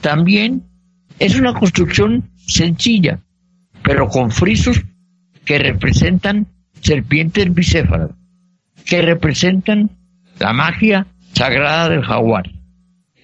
También 0.00 0.62
es 1.18 1.36
una 1.36 1.54
construcción 1.54 2.30
sencilla, 2.36 3.18
pero 3.82 4.08
con 4.08 4.30
frisos 4.30 4.82
que 5.44 5.58
representan 5.58 6.46
serpientes 6.80 7.52
bicéfalas, 7.52 8.10
que 8.84 9.02
representan 9.02 9.90
la 10.38 10.52
magia 10.52 11.06
sagrada 11.32 11.88
del 11.88 12.02
jaguar, 12.02 12.50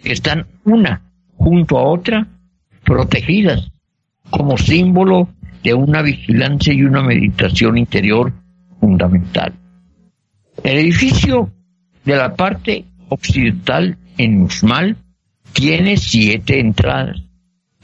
que 0.03 0.13
están 0.13 0.47
una 0.65 1.03
junto 1.37 1.79
a 1.79 1.85
otra 1.85 2.27
protegidas 2.85 3.71
como 4.31 4.57
símbolo 4.57 5.29
de 5.63 5.75
una 5.75 6.03
vigilancia 6.03 6.73
y 6.73 6.83
una 6.83 7.03
meditación 7.03 7.77
interior 7.77 8.33
fundamental. 8.81 9.55
El 10.63 10.79
edificio 10.79 11.51
de 12.05 12.17
la 12.17 12.35
parte 12.35 12.85
occidental 13.09 13.99
en 14.17 14.43
Usmal 14.43 14.97
tiene 15.53 15.97
siete 15.97 16.61
entradas. 16.61 17.23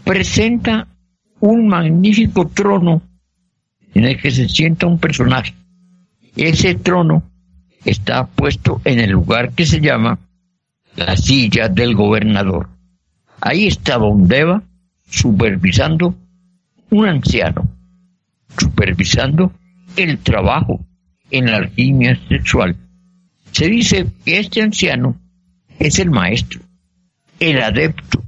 Presenta 0.04 0.88
un 1.42 1.66
magnífico 1.66 2.46
trono 2.46 3.02
en 3.94 4.04
el 4.04 4.16
que 4.16 4.30
se 4.30 4.48
sienta 4.48 4.86
un 4.86 4.98
personaje. 4.98 5.54
Ese 6.36 6.76
trono 6.76 7.24
está 7.84 8.26
puesto 8.26 8.80
en 8.84 9.00
el 9.00 9.10
lugar 9.10 9.52
que 9.52 9.66
se 9.66 9.80
llama 9.80 10.20
la 10.94 11.16
silla 11.16 11.68
del 11.68 11.96
gobernador. 11.96 12.68
Ahí 13.40 13.66
estaba 13.66 14.08
un 14.08 14.28
deva 14.28 14.62
supervisando 15.10 16.14
un 16.90 17.08
anciano, 17.08 17.68
supervisando 18.56 19.52
el 19.96 20.18
trabajo 20.18 20.86
en 21.32 21.46
la 21.46 21.56
alquimia 21.56 22.20
sexual. 22.28 22.76
Se 23.50 23.66
dice 23.66 24.06
que 24.24 24.38
este 24.38 24.62
anciano 24.62 25.16
es 25.80 25.98
el 25.98 26.10
maestro, 26.10 26.60
el 27.40 27.60
adepto, 27.60 28.22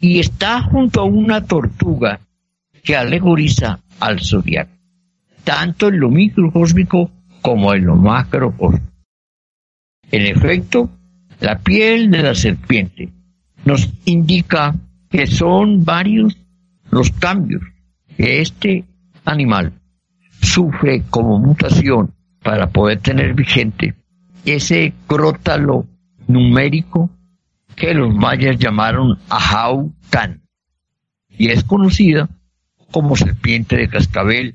y 0.00 0.20
está 0.20 0.62
junto 0.62 1.02
a 1.02 1.04
una 1.04 1.44
tortuga 1.44 2.20
que 2.86 2.96
alegoriza 2.96 3.80
al 3.98 4.20
zodiaco, 4.20 4.70
tanto 5.42 5.88
en 5.88 5.98
lo 5.98 6.08
microcósmico 6.08 7.10
como 7.42 7.74
en 7.74 7.84
lo 7.84 7.96
macrocósmico. 7.96 8.86
En 10.12 10.22
efecto, 10.24 10.88
la 11.40 11.58
piel 11.58 12.12
de 12.12 12.22
la 12.22 12.34
serpiente 12.36 13.08
nos 13.64 13.92
indica 14.04 14.76
que 15.10 15.26
son 15.26 15.84
varios 15.84 16.38
los 16.92 17.10
cambios 17.10 17.62
que 18.16 18.40
este 18.40 18.84
animal 19.24 19.72
sufre 20.40 21.02
como 21.10 21.40
mutación 21.40 22.14
para 22.40 22.68
poder 22.68 23.00
tener 23.00 23.34
vigente 23.34 23.96
ese 24.44 24.94
crótalo 25.08 25.86
numérico 26.28 27.10
que 27.74 27.94
los 27.94 28.14
mayas 28.14 28.56
llamaron 28.58 29.18
Ahau-Can 29.28 30.40
y 31.36 31.50
es 31.50 31.64
conocida 31.64 32.28
como 32.90 33.16
serpiente 33.16 33.76
de 33.76 33.88
cascabel, 33.88 34.54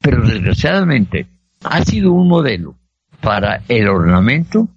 pero 0.00 0.26
desgraciadamente 0.26 1.26
ha 1.64 1.84
sido 1.84 2.12
un 2.12 2.28
modelo 2.28 2.76
para 3.20 3.62
el 3.68 3.88
ornamento 3.88 4.68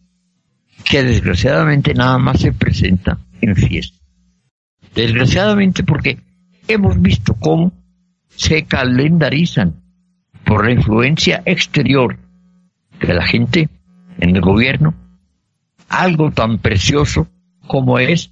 que 0.83 1.03
desgraciadamente 1.03 1.93
nada 1.93 2.17
más 2.17 2.41
se 2.41 2.51
presenta 2.51 3.17
en 3.41 3.55
fiesta. 3.55 3.97
Desgraciadamente 4.93 5.83
porque 5.83 6.19
hemos 6.67 7.01
visto 7.01 7.33
cómo 7.35 7.73
se 8.29 8.65
calendarizan 8.65 9.75
por 10.45 10.65
la 10.65 10.71
influencia 10.71 11.41
exterior 11.45 12.17
de 12.99 13.13
la 13.13 13.25
gente 13.25 13.69
en 14.19 14.35
el 14.35 14.41
gobierno 14.41 14.93
algo 15.89 16.31
tan 16.31 16.59
precioso 16.59 17.27
como 17.67 17.99
es 17.99 18.31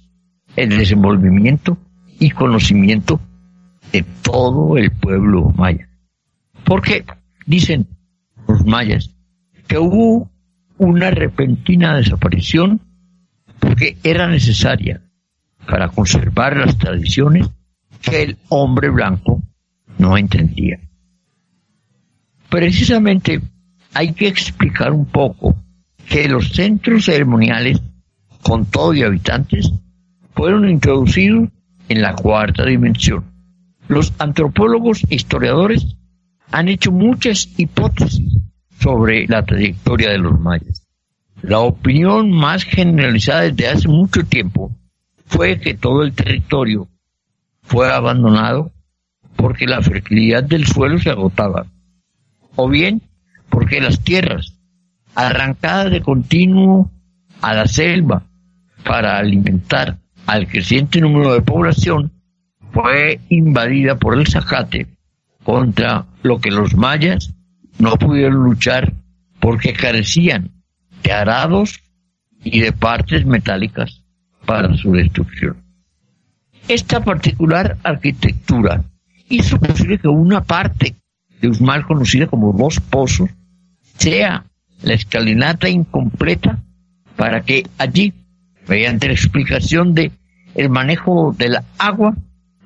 el 0.56 0.70
desenvolvimiento 0.70 1.76
y 2.18 2.30
conocimiento 2.30 3.20
de 3.94 4.04
todo 4.22 4.76
el 4.76 4.90
pueblo 4.90 5.50
maya. 5.56 5.88
Porque 6.64 7.04
Dicen 7.46 7.86
los 8.48 8.64
mayas 8.64 9.10
que 9.66 9.78
hubo 9.78 10.30
una 10.78 11.10
repentina 11.10 11.96
desaparición 11.96 12.80
porque 13.58 13.96
era 14.02 14.28
necesaria 14.28 15.02
para 15.66 15.88
conservar 15.88 16.56
las 16.56 16.76
tradiciones 16.76 17.48
que 18.00 18.22
el 18.22 18.38
hombre 18.48 18.90
blanco 18.90 19.42
no 19.98 20.16
entendía. 20.16 20.80
Precisamente 22.48 23.40
hay 23.92 24.12
que 24.12 24.28
explicar 24.28 24.92
un 24.92 25.06
poco 25.06 25.56
que 26.06 26.28
los 26.28 26.50
centros 26.50 27.06
ceremoniales 27.06 27.80
con 28.42 28.66
todo 28.66 28.92
y 28.92 29.02
habitantes 29.02 29.70
fueron 30.34 30.68
introducidos 30.68 31.48
en 31.88 32.02
la 32.02 32.14
cuarta 32.14 32.64
dimensión. 32.64 33.33
Los 33.88 34.12
antropólogos 34.18 35.04
e 35.10 35.16
historiadores 35.16 35.96
han 36.50 36.68
hecho 36.68 36.92
muchas 36.92 37.48
hipótesis 37.58 38.38
sobre 38.80 39.26
la 39.26 39.44
trayectoria 39.44 40.10
de 40.10 40.18
los 40.18 40.38
mayas. 40.40 40.86
La 41.42 41.60
opinión 41.60 42.30
más 42.30 42.64
generalizada 42.64 43.42
desde 43.42 43.68
hace 43.68 43.88
mucho 43.88 44.24
tiempo 44.24 44.74
fue 45.26 45.60
que 45.60 45.74
todo 45.74 46.02
el 46.02 46.14
territorio 46.14 46.88
fue 47.62 47.92
abandonado 47.92 48.72
porque 49.36 49.66
la 49.66 49.82
fertilidad 49.82 50.44
del 50.44 50.66
suelo 50.66 50.98
se 50.98 51.10
agotaba, 51.10 51.66
o 52.56 52.68
bien 52.68 53.02
porque 53.50 53.80
las 53.80 54.00
tierras 54.00 54.54
arrancadas 55.14 55.90
de 55.90 56.00
continuo 56.00 56.90
a 57.40 57.54
la 57.54 57.66
selva 57.66 58.22
para 58.84 59.18
alimentar 59.18 59.98
al 60.26 60.46
creciente 60.48 61.00
número 61.00 61.34
de 61.34 61.42
población 61.42 62.13
fue 62.74 63.20
invadida 63.28 63.96
por 63.96 64.18
el 64.18 64.26
zacate 64.26 64.88
contra 65.44 66.06
lo 66.22 66.40
que 66.40 66.50
los 66.50 66.74
mayas 66.74 67.32
no 67.78 67.92
pudieron 67.96 68.42
luchar 68.42 68.92
porque 69.38 69.72
carecían 69.72 70.50
de 71.02 71.12
arados 71.12 71.80
y 72.42 72.60
de 72.60 72.72
partes 72.72 73.24
metálicas 73.24 74.02
para 74.44 74.76
su 74.76 74.92
destrucción. 74.92 75.56
Esta 76.66 77.04
particular 77.04 77.76
arquitectura 77.84 78.82
hizo 79.28 79.58
posible 79.58 79.98
que 79.98 80.08
una 80.08 80.42
parte 80.42 80.96
de 81.40 81.48
Usmal 81.48 81.86
conocida 81.86 82.26
como 82.26 82.52
Dos 82.52 82.80
Pozos 82.80 83.30
sea 83.98 84.44
la 84.82 84.94
escalinata 84.94 85.68
incompleta 85.68 86.58
para 87.16 87.42
que 87.42 87.66
allí, 87.78 88.12
mediante 88.66 89.06
la 89.06 89.12
explicación 89.12 89.94
de 89.94 90.10
el 90.54 90.70
manejo 90.70 91.34
de 91.36 91.48
la 91.50 91.64
agua, 91.78 92.14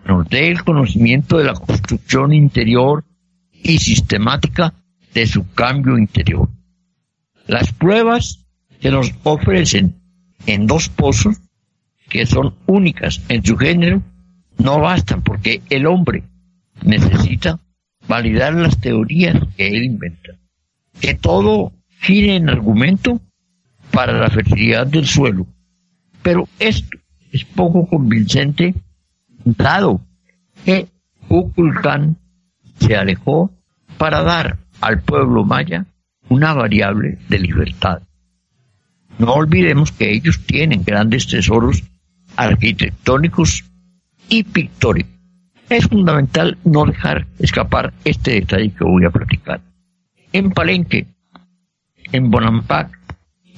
nos 0.09 0.27
dé 0.29 0.49
el 0.49 0.65
conocimiento 0.65 1.37
de 1.37 1.45
la 1.45 1.53
construcción 1.53 2.33
interior 2.33 3.05
y 3.53 3.79
sistemática 3.79 4.73
de 5.13 5.27
su 5.27 5.53
cambio 5.53 5.99
interior. 5.99 6.49
Las 7.47 7.73
pruebas 7.73 8.47
que 8.81 8.91
nos 8.91 9.13
ofrecen 9.23 9.97
en 10.47 10.67
dos 10.67 10.89
pozos, 10.89 11.37
que 12.09 12.25
son 12.25 12.55
únicas 12.67 13.21
en 13.29 13.45
su 13.45 13.59
género, 13.59 14.03
no 14.57 14.81
bastan 14.81 15.23
porque 15.23 15.61
el 15.69 15.87
hombre 15.87 16.25
necesita 16.83 17.61
validar 18.07 18.55
las 18.55 18.81
teorías 18.81 19.37
que 19.57 19.69
él 19.69 19.85
inventa. 19.85 20.33
Que 21.01 21.15
todo 21.15 21.73
gire 22.01 22.37
en 22.37 22.49
argumento 22.49 23.21
para 23.91 24.15
la 24.19 24.31
fertilidad 24.31 24.87
del 24.87 25.07
suelo. 25.07 25.47
Pero 26.23 26.49
esto 26.59 26.97
es 27.31 27.45
poco 27.45 27.87
convincente 27.87 28.75
dado 29.45 30.01
que 30.65 30.89
Kukulkan 31.29 32.17
se 32.79 32.97
alejó 32.97 33.51
para 33.97 34.23
dar 34.23 34.59
al 34.81 35.01
pueblo 35.03 35.45
maya 35.45 35.87
una 36.29 36.55
variable 36.55 37.19
de 37.29 37.39
libertad. 37.39 38.03
No 39.19 39.33
olvidemos 39.33 39.93
que 39.93 40.13
ellos 40.13 40.41
tienen 40.47 40.85
grandes 40.85 41.27
tesoros 41.27 41.83
arquitectónicos 42.37 43.65
y 44.29 44.45
pictóricos. 44.45 45.13
Es 45.69 45.87
fundamental 45.87 46.57
no 46.65 46.85
dejar 46.85 47.27
escapar 47.39 47.93
este 48.05 48.33
detalle 48.33 48.71
que 48.71 48.85
voy 48.85 49.05
a 49.05 49.11
platicar. 49.11 49.61
En 50.33 50.51
Palenque, 50.51 51.07
en 52.13 52.31
Bonampak 52.31 52.99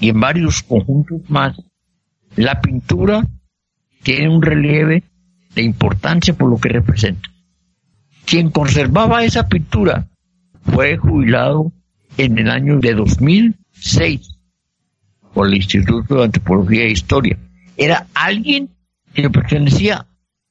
y 0.00 0.08
en 0.08 0.20
varios 0.20 0.62
conjuntos 0.62 1.20
más, 1.28 1.56
la 2.36 2.60
pintura 2.60 3.26
tiene 4.02 4.28
un 4.28 4.42
relieve 4.42 5.04
de 5.54 5.62
importancia 5.62 6.34
por 6.34 6.50
lo 6.50 6.58
que 6.58 6.68
representa. 6.68 7.28
Quien 8.24 8.50
conservaba 8.50 9.24
esa 9.24 9.48
pintura 9.48 10.08
fue 10.62 10.96
jubilado 10.96 11.72
en 12.16 12.38
el 12.38 12.50
año 12.50 12.78
de 12.78 12.94
2006 12.94 14.38
por 15.34 15.46
el 15.48 15.54
Instituto 15.54 16.16
de 16.16 16.24
Antropología 16.24 16.84
e 16.84 16.90
Historia. 16.90 17.38
Era 17.76 18.06
alguien 18.14 18.70
que 19.14 19.30
pertenecía 19.30 20.06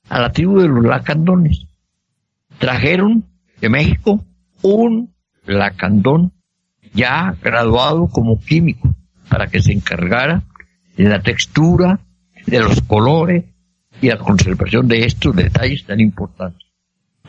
a 0.09 0.19
la 0.19 0.31
tribu 0.31 0.59
de 0.59 0.67
los 0.67 0.83
lacandones. 0.83 1.65
Trajeron 2.57 3.25
de 3.61 3.69
México 3.69 4.25
un 4.61 5.13
lacandón 5.45 6.33
ya 6.93 7.35
graduado 7.41 8.07
como 8.07 8.39
químico 8.39 8.93
para 9.29 9.47
que 9.47 9.61
se 9.61 9.71
encargara 9.71 10.43
de 10.97 11.05
la 11.05 11.21
textura, 11.21 11.99
de 12.45 12.59
los 12.59 12.81
colores 12.81 13.45
y 14.01 14.07
la 14.07 14.17
conservación 14.17 14.87
de 14.87 15.05
estos 15.05 15.35
detalles 15.35 15.85
tan 15.85 15.99
importantes. 15.99 16.67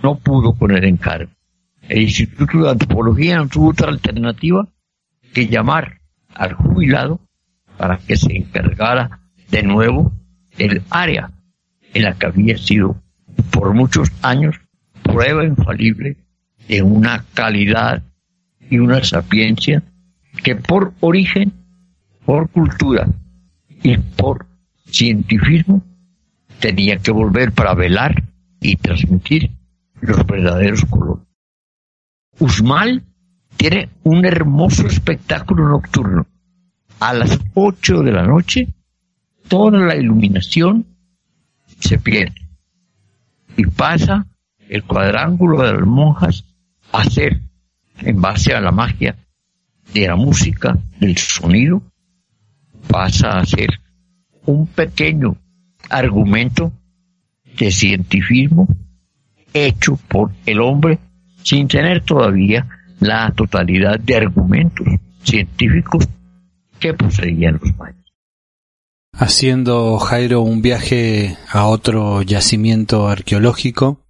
No 0.02 0.16
pudo 0.18 0.54
con 0.54 0.70
el 0.70 0.84
encargo. 0.84 1.30
El 1.88 2.02
Instituto 2.02 2.62
de 2.62 2.70
Antropología 2.70 3.36
no 3.36 3.48
tuvo 3.48 3.70
otra 3.70 3.88
alternativa 3.88 4.66
que 5.32 5.48
llamar 5.48 6.00
al 6.34 6.54
jubilado 6.54 7.20
para 7.76 7.98
que 7.98 8.16
se 8.16 8.36
encargara 8.36 9.20
de 9.50 9.62
nuevo 9.62 10.12
del 10.56 10.82
área 10.90 11.30
en 11.92 12.02
la 12.04 12.14
que 12.14 12.26
había 12.26 12.56
sido 12.56 12.96
por 13.50 13.74
muchos 13.74 14.08
años 14.22 14.56
prueba 15.02 15.44
infalible 15.44 16.16
de 16.68 16.82
una 16.82 17.24
calidad 17.34 18.02
y 18.68 18.78
una 18.78 19.02
sapiencia 19.02 19.82
que 20.44 20.54
por 20.54 20.92
origen, 21.00 21.52
por 22.24 22.48
cultura 22.50 23.08
y 23.82 23.96
por 23.96 24.46
cientifismo 24.86 25.82
tenía 26.60 26.98
que 26.98 27.10
volver 27.10 27.52
para 27.52 27.74
velar 27.74 28.22
y 28.60 28.76
transmitir 28.76 29.50
los 30.00 30.24
verdaderos 30.26 30.84
colores. 30.84 31.26
Usmal 32.38 33.02
tiene 33.56 33.88
un 34.04 34.24
hermoso 34.24 34.86
espectáculo 34.86 35.68
nocturno. 35.68 36.26
A 37.00 37.14
las 37.14 37.38
8 37.54 38.02
de 38.02 38.12
la 38.12 38.26
noche, 38.26 38.68
toda 39.48 39.78
la 39.78 39.96
iluminación 39.96 40.86
se 41.78 41.98
pierde 41.98 42.48
y 43.56 43.66
pasa 43.66 44.26
el 44.68 44.84
cuadrángulo 44.84 45.62
de 45.62 45.72
las 45.72 45.86
monjas 45.86 46.44
a 46.92 47.04
ser, 47.04 47.40
en 47.98 48.20
base 48.20 48.54
a 48.54 48.60
la 48.60 48.70
magia 48.70 49.16
de 49.92 50.06
la 50.06 50.16
música, 50.16 50.78
del 50.98 51.16
sonido, 51.16 51.82
pasa 52.86 53.38
a 53.38 53.46
ser 53.46 53.80
un 54.46 54.66
pequeño 54.66 55.36
argumento 55.90 56.72
de 57.58 57.70
cientifismo 57.70 58.68
hecho 59.52 59.98
por 60.08 60.32
el 60.46 60.60
hombre 60.60 60.98
sin 61.42 61.68
tener 61.68 62.04
todavía 62.04 62.68
la 63.00 63.30
totalidad 63.32 63.98
de 63.98 64.16
argumentos 64.16 64.86
científicos 65.22 66.08
que 66.78 66.94
poseían 66.94 67.58
los 67.60 67.76
mayas. 67.76 67.96
Haciendo 69.12 69.98
Jairo 69.98 70.40
un 70.42 70.62
viaje 70.62 71.36
a 71.50 71.66
otro 71.66 72.22
yacimiento 72.22 73.08
arqueológico, 73.08 74.00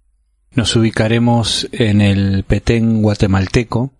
nos 0.53 0.75
ubicaremos 0.75 1.67
en 1.71 2.01
el 2.01 2.43
Petén 2.43 3.01
guatemalteco, 3.01 3.93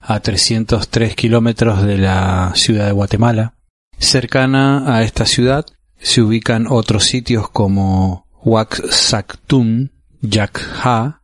a 0.00 0.20
303 0.20 1.14
kilómetros 1.14 1.82
de 1.82 1.98
la 1.98 2.52
ciudad 2.54 2.86
de 2.86 2.92
Guatemala. 2.92 3.54
Cercana 3.98 4.94
a 4.94 5.02
esta 5.02 5.26
ciudad 5.26 5.66
se 6.00 6.22
ubican 6.22 6.66
otros 6.68 7.04
sitios 7.04 7.48
como 7.50 8.26
Huaxactún, 8.42 9.92
Yakha 10.20 11.22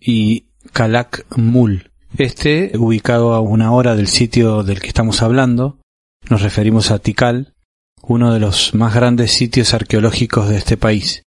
y 0.00 0.46
Calak 0.72 1.26
Mul. 1.36 1.90
Este, 2.18 2.72
ubicado 2.78 3.34
a 3.34 3.40
una 3.40 3.72
hora 3.72 3.94
del 3.94 4.08
sitio 4.08 4.62
del 4.62 4.80
que 4.80 4.88
estamos 4.88 5.22
hablando, 5.22 5.78
nos 6.28 6.42
referimos 6.42 6.90
a 6.90 6.98
Tikal, 6.98 7.54
uno 8.02 8.32
de 8.32 8.40
los 8.40 8.74
más 8.74 8.94
grandes 8.94 9.32
sitios 9.32 9.74
arqueológicos 9.74 10.48
de 10.48 10.56
este 10.56 10.76
país. 10.76 11.24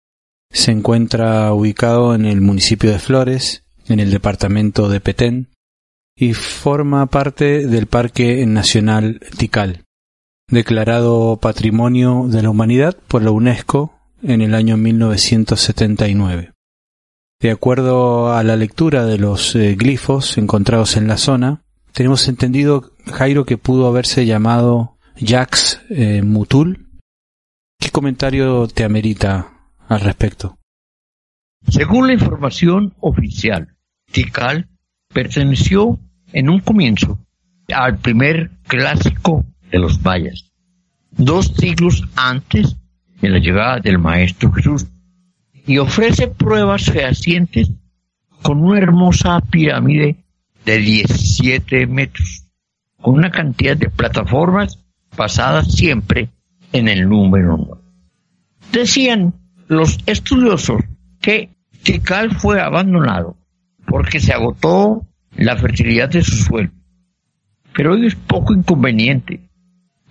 Se 0.50 0.70
encuentra 0.70 1.52
ubicado 1.52 2.14
en 2.14 2.24
el 2.24 2.40
municipio 2.40 2.90
de 2.90 2.98
Flores, 2.98 3.64
en 3.86 4.00
el 4.00 4.10
departamento 4.10 4.88
de 4.88 5.00
Petén, 5.00 5.48
y 6.16 6.34
forma 6.34 7.06
parte 7.06 7.66
del 7.66 7.86
Parque 7.86 8.44
Nacional 8.46 9.20
Tikal, 9.36 9.84
declarado 10.48 11.36
Patrimonio 11.36 12.26
de 12.28 12.42
la 12.42 12.50
Humanidad 12.50 12.96
por 13.08 13.22
la 13.22 13.30
UNESCO 13.30 13.94
en 14.22 14.40
el 14.40 14.54
año 14.54 14.76
1979. 14.76 16.52
De 17.40 17.50
acuerdo 17.50 18.32
a 18.32 18.42
la 18.42 18.56
lectura 18.56 19.04
de 19.06 19.18
los 19.18 19.54
eh, 19.54 19.76
glifos 19.76 20.38
encontrados 20.38 20.96
en 20.96 21.06
la 21.06 21.18
zona, 21.18 21.62
tenemos 21.92 22.26
entendido, 22.28 22.92
Jairo, 23.06 23.44
que 23.44 23.58
pudo 23.58 23.86
haberse 23.86 24.26
llamado 24.26 24.96
Jax 25.20 25.82
eh, 25.90 26.22
Mutul. 26.22 26.88
¿Qué 27.78 27.90
comentario 27.90 28.66
te 28.66 28.84
amerita 28.84 29.52
al 29.86 30.00
respecto? 30.00 30.58
Según 31.68 32.08
la 32.08 32.14
información 32.14 32.94
oficial, 33.00 33.76
Tikal 34.10 34.68
perteneció 35.12 35.98
en 36.32 36.50
un 36.50 36.60
comienzo 36.60 37.18
al 37.72 37.98
primer 37.98 38.50
clásico 38.66 39.44
de 39.70 39.78
los 39.78 40.00
mayas, 40.02 40.50
dos 41.10 41.52
siglos 41.56 42.04
antes 42.16 42.76
de 43.20 43.28
la 43.28 43.38
llegada 43.38 43.80
del 43.80 43.98
Maestro 43.98 44.52
Jesús, 44.52 44.86
y 45.66 45.78
ofrece 45.78 46.28
pruebas 46.28 46.84
fehacientes 46.84 47.70
con 48.42 48.62
una 48.62 48.78
hermosa 48.78 49.40
pirámide 49.40 50.16
de 50.64 50.78
17 50.78 51.86
metros, 51.86 52.44
con 53.00 53.14
una 53.14 53.30
cantidad 53.30 53.76
de 53.76 53.90
plataformas 53.90 54.78
basadas 55.16 55.72
siempre 55.72 56.30
en 56.72 56.88
el 56.88 57.08
número 57.08 57.56
9. 57.56 57.82
Decían 58.72 59.34
los 59.66 59.98
estudiosos 60.06 60.82
que 61.20 61.50
Tikal 61.82 62.34
fue 62.34 62.60
abandonado 62.60 63.36
porque 63.86 64.20
se 64.20 64.32
agotó 64.32 65.06
la 65.36 65.56
fertilidad 65.56 66.10
de 66.10 66.22
su 66.22 66.36
suelo. 66.36 66.70
Pero 67.74 67.94
hoy 67.94 68.06
es 68.06 68.14
poco 68.14 68.52
inconveniente, 68.52 69.47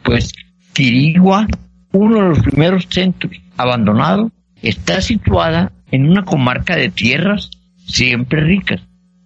pues 0.08 0.34
Quirigua, 0.72 1.48
uno 1.92 2.16
de 2.16 2.30
los 2.30 2.40
primeros 2.40 2.88
centros 2.90 3.34
abandonados, 3.58 4.32
está 4.62 5.02
situada 5.02 5.74
en 5.92 6.08
una 6.08 6.24
comarca 6.24 6.78
de 6.78 6.90
tierras 6.90 7.52
siempre 7.86 8.40
ricas, 8.40 8.82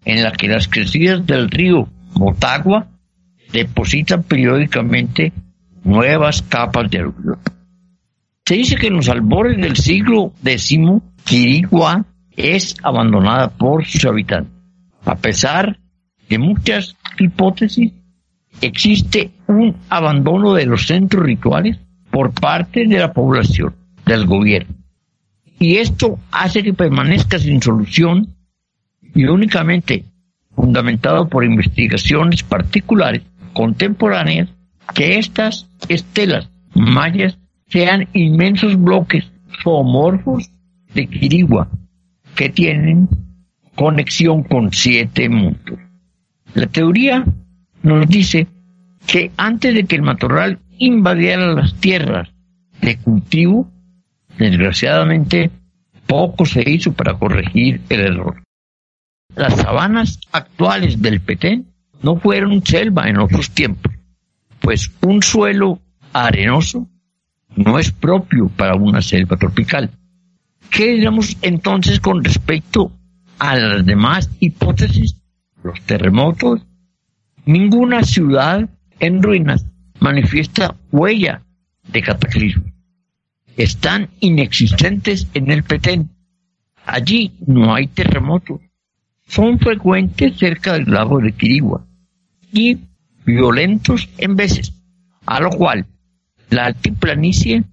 en 0.05 0.23
la 0.23 0.31
que 0.31 0.47
las 0.47 0.67
crecidas 0.67 1.23
del 1.27 1.51
río 1.51 1.87
Motagua 2.15 2.87
depositan 3.53 4.23
periódicamente 4.23 5.31
nuevas 5.83 6.41
capas 6.41 6.89
de 6.89 6.97
aluvión. 6.97 7.37
Se 8.43 8.55
dice 8.55 8.75
que 8.75 8.87
en 8.87 8.95
los 8.95 9.07
albores 9.07 9.57
del 9.57 9.77
siglo 9.77 10.33
X, 10.43 10.79
Quirigua 11.23 12.05
es 12.35 12.75
abandonada 12.81 13.49
por 13.49 13.85
sus 13.85 14.03
habitantes. 14.05 14.51
A 15.05 15.15
pesar 15.15 15.77
de 16.27 16.39
muchas 16.39 16.95
hipótesis, 17.19 17.93
existe 18.59 19.31
un 19.47 19.75
abandono 19.89 20.53
de 20.53 20.65
los 20.65 20.87
centros 20.87 21.25
rituales 21.25 21.77
por 22.09 22.31
parte 22.33 22.85
de 22.85 22.99
la 22.99 23.13
población, 23.13 23.75
del 24.05 24.25
gobierno. 24.25 24.75
Y 25.59 25.77
esto 25.77 26.19
hace 26.31 26.63
que 26.63 26.73
permanezca 26.73 27.39
sin 27.39 27.61
solución 27.61 28.35
y 29.13 29.25
únicamente 29.25 30.05
fundamentado 30.55 31.27
por 31.29 31.43
investigaciones 31.43 32.43
particulares 32.43 33.23
contemporáneas 33.53 34.49
que 34.93 35.17
estas 35.19 35.67
estelas 35.87 36.49
mayas 36.73 37.37
sean 37.67 38.07
inmensos 38.13 38.81
bloques 38.81 39.31
zoomorfos 39.63 40.51
de 40.93 41.07
Quirigua 41.07 41.69
que 42.35 42.49
tienen 42.49 43.07
conexión 43.75 44.43
con 44.43 44.71
siete 44.73 45.29
mundos. 45.29 45.79
La 46.53 46.67
teoría 46.67 47.25
nos 47.83 48.07
dice 48.07 48.47
que 49.07 49.31
antes 49.37 49.73
de 49.73 49.85
que 49.85 49.95
el 49.95 50.01
matorral 50.01 50.59
invadiera 50.77 51.53
las 51.53 51.75
tierras 51.75 52.29
de 52.81 52.97
cultivo, 52.97 53.69
desgraciadamente 54.37 55.51
poco 56.05 56.45
se 56.45 56.69
hizo 56.69 56.93
para 56.93 57.13
corregir 57.13 57.81
el 57.89 58.01
error. 58.01 58.43
Las 59.35 59.55
sabanas 59.55 60.19
actuales 60.31 61.01
del 61.01 61.21
Petén 61.21 61.67
no 62.01 62.17
fueron 62.17 62.65
selva 62.65 63.07
en 63.07 63.19
otros 63.19 63.51
tiempos, 63.51 63.93
pues 64.59 64.91
un 65.01 65.21
suelo 65.21 65.79
arenoso 66.13 66.87
no 67.55 67.79
es 67.79 67.91
propio 67.91 68.49
para 68.49 68.75
una 68.75 69.01
selva 69.01 69.37
tropical. 69.37 69.89
¿Qué 70.69 70.93
diremos 70.93 71.37
entonces 71.41 71.99
con 71.99 72.23
respecto 72.23 72.91
a 73.39 73.55
las 73.57 73.85
demás 73.85 74.29
hipótesis? 74.39 75.17
Los 75.63 75.81
terremotos. 75.81 76.61
Ninguna 77.45 78.03
ciudad 78.03 78.69
en 78.99 79.23
ruinas 79.23 79.65
manifiesta 79.99 80.75
huella 80.91 81.43
de 81.91 82.01
cataclismo. 82.01 82.65
Están 83.57 84.09
inexistentes 84.19 85.27
en 85.33 85.51
el 85.51 85.63
Petén. 85.63 86.09
Allí 86.85 87.33
no 87.45 87.73
hay 87.73 87.87
terremotos. 87.87 88.61
Son 89.27 89.59
frecuentes 89.59 90.37
cerca 90.37 90.73
del 90.73 90.91
lago 90.91 91.19
de 91.19 91.31
Quirigua 91.31 91.85
y 92.51 92.79
violentos 93.25 94.09
en 94.17 94.35
veces, 94.35 94.73
a 95.25 95.39
lo 95.39 95.49
cual 95.51 95.85
la 96.49 96.65
altiplanicie 96.65 97.63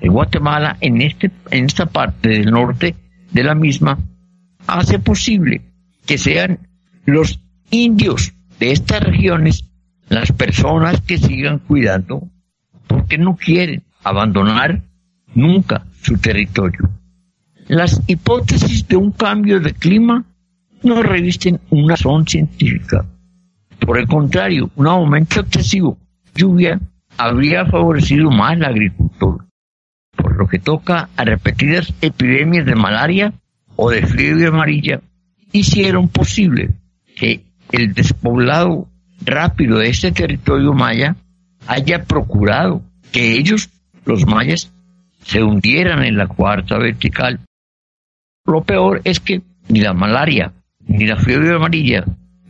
de 0.00 0.08
Guatemala 0.08 0.76
en, 0.80 1.00
este, 1.00 1.30
en 1.50 1.64
esta 1.64 1.86
parte 1.86 2.28
del 2.28 2.50
norte 2.50 2.94
de 3.32 3.44
la 3.44 3.54
misma 3.54 3.98
hace 4.66 4.98
posible 4.98 5.62
que 6.04 6.18
sean 6.18 6.68
los 7.04 7.40
indios 7.70 8.34
de 8.58 8.72
estas 8.72 9.00
regiones 9.00 9.64
las 10.08 10.32
personas 10.32 11.00
que 11.00 11.18
sigan 11.18 11.58
cuidando 11.58 12.28
porque 12.86 13.18
no 13.18 13.36
quieren 13.36 13.82
abandonar 14.04 14.82
nunca 15.34 15.84
su 16.02 16.16
territorio. 16.18 16.88
Las 17.66 18.00
hipótesis 18.06 18.86
de 18.86 18.96
un 18.96 19.10
cambio 19.10 19.58
de 19.60 19.74
clima 19.74 20.24
no 20.82 21.02
revisten 21.02 21.60
una 21.70 21.94
razón 21.94 22.26
científica. 22.26 23.04
Por 23.80 23.98
el 23.98 24.06
contrario, 24.06 24.70
un 24.76 24.86
aumento 24.86 25.40
excesivo 25.40 25.98
de 26.24 26.40
lluvia 26.40 26.80
habría 27.18 27.66
favorecido 27.66 28.30
más 28.30 28.56
la 28.58 28.68
agricultura 28.68 29.46
por 30.16 30.36
lo 30.36 30.48
que 30.48 30.58
toca 30.58 31.08
a 31.16 31.24
repetidas 31.24 31.92
epidemias 32.00 32.66
de 32.66 32.74
malaria 32.74 33.32
o 33.76 33.90
de 33.90 34.04
fiebre 34.06 34.46
amarilla, 34.46 35.00
hicieron 35.52 36.08
posible 36.08 36.70
que 37.14 37.44
el 37.72 37.94
despoblado 37.94 38.88
rápido 39.24 39.78
de 39.78 39.88
este 39.88 40.12
territorio 40.12 40.72
maya 40.72 41.16
haya 41.66 42.04
procurado 42.04 42.82
que 43.12 43.32
ellos, 43.32 43.70
los 44.04 44.26
mayas, 44.26 44.72
se 45.22 45.42
hundieran 45.42 46.04
en 46.04 46.16
la 46.16 46.28
cuarta 46.28 46.78
vertical. 46.78 47.40
Lo 48.44 48.62
peor 48.62 49.00
es 49.04 49.18
que 49.20 49.42
ni 49.68 49.80
la 49.80 49.92
malaria 49.92 50.52
ni 50.86 51.06
la 51.06 51.16
fiebre 51.16 51.54
amarilla 51.54 52.04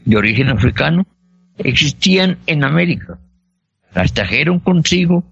de 0.05 0.17
origen 0.17 0.51
africano 0.51 1.07
existían 1.59 2.39
en 2.47 2.65
América. 2.65 3.19
Las 3.95 4.13
trajeron 4.13 4.61
consigo 4.61 5.25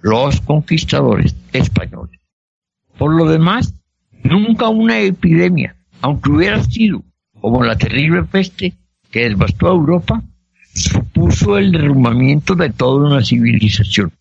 los 0.00 0.40
conquistadores 0.40 1.36
españoles. 1.52 2.20
Por 2.98 3.14
lo 3.14 3.26
demás, 3.26 3.74
nunca 4.24 4.68
una 4.68 4.98
epidemia, 4.98 5.76
aunque 6.00 6.30
hubiera 6.30 6.62
sido 6.64 7.04
como 7.40 7.62
la 7.62 7.78
terrible 7.78 8.24
peste 8.24 8.74
que 9.10 9.28
devastó 9.28 9.68
a 9.68 9.74
Europa, 9.74 10.22
supuso 10.74 11.58
el 11.58 11.72
derrumbamiento 11.72 12.54
de 12.54 12.70
toda 12.70 13.08
una 13.08 13.24
civilización. 13.24 14.12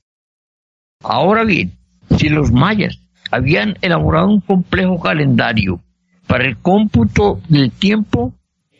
Ahora 1.04 1.44
bien, 1.44 1.74
si 2.18 2.30
los 2.30 2.52
mayas 2.52 3.00
habían 3.32 3.78
elaborado 3.82 4.30
un 4.30 4.42
complejo 4.42 5.00
calendario 5.00 5.82
para 6.26 6.46
el 6.46 6.58
cómputo 6.58 7.42
del 7.48 7.72
tiempo 7.72 8.34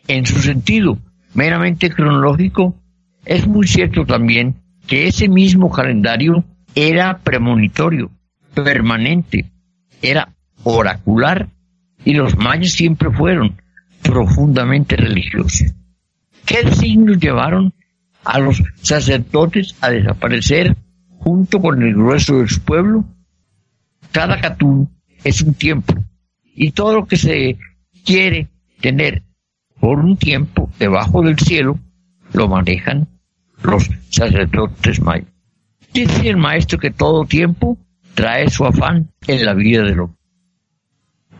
en 0.06 0.26
su 0.26 0.40
sentido 0.40 0.98
meramente 1.34 1.90
cronológico, 1.90 2.74
es 3.24 3.46
muy 3.46 3.66
cierto 3.66 4.04
también 4.04 4.56
que 4.86 5.06
ese 5.06 5.28
mismo 5.28 5.70
calendario 5.70 6.44
era 6.74 7.18
premonitorio, 7.18 8.10
permanente, 8.54 9.50
era 10.02 10.34
oracular 10.64 11.48
y 12.04 12.14
los 12.14 12.36
mayas 12.36 12.72
siempre 12.72 13.10
fueron 13.10 13.60
profundamente 14.02 14.96
religiosos. 14.96 15.74
¿Qué 16.48 16.74
signos 16.74 17.18
llevaron 17.18 17.74
a 18.24 18.38
los 18.38 18.62
sacerdotes 18.80 19.76
a 19.82 19.90
desaparecer 19.90 20.74
junto 21.18 21.60
con 21.60 21.82
el 21.82 21.92
grueso 21.92 22.38
de 22.38 22.48
su 22.48 22.62
pueblo? 22.62 23.04
Cada 24.12 24.40
catún 24.40 24.88
es 25.24 25.42
un 25.42 25.52
tiempo 25.52 25.92
y 26.54 26.70
todo 26.70 26.94
lo 26.94 27.06
que 27.06 27.18
se 27.18 27.58
quiere 28.02 28.48
tener 28.80 29.24
por 29.78 29.98
un 29.98 30.16
tiempo 30.16 30.70
debajo 30.78 31.20
del 31.20 31.38
cielo 31.38 31.78
lo 32.32 32.48
manejan 32.48 33.06
los 33.62 33.90
sacerdotes 34.08 35.02
mayas. 35.02 35.28
Dice 35.92 36.30
el 36.30 36.38
maestro 36.38 36.78
que 36.78 36.90
todo 36.90 37.26
tiempo 37.26 37.76
trae 38.14 38.48
su 38.48 38.64
afán 38.64 39.10
en 39.26 39.44
la 39.44 39.52
vida 39.52 39.82
del 39.82 40.00
hombre. 40.00 40.18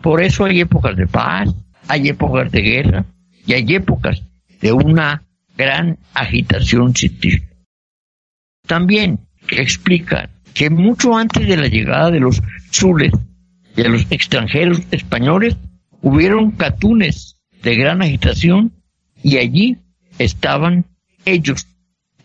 Por 0.03 0.21
eso 0.21 0.45
hay 0.45 0.61
épocas 0.61 0.95
de 0.97 1.07
paz, 1.07 1.49
hay 1.89 2.11
épocas 2.11 2.53
de 2.53 2.61
guerra 2.61 3.05
y 3.47 3.55
hay 3.55 3.75
épocas 3.75 4.28
de 4.61 4.73
una 4.73 5.25
gran 5.57 5.99
agitación 6.15 6.95
científica. 6.95 7.55
También 8.67 9.21
explica 9.51 10.31
que 10.55 10.71
mucho 10.71 11.17
antes 11.17 11.47
de 11.47 11.57
la 11.57 11.69
llegada 11.69 12.11
de 12.11 12.21
los 12.21 12.43
zules, 12.71 13.13
de 13.75 13.89
los 13.89 14.07
extranjeros 14.11 14.83
españoles, 14.91 15.57
hubieron 16.03 16.53
catunes 16.53 17.41
de 17.63 17.77
gran 17.77 18.03
agitación 18.03 18.73
y 19.23 19.39
allí 19.39 19.79
estaban 20.19 20.85
ellos 21.25 21.67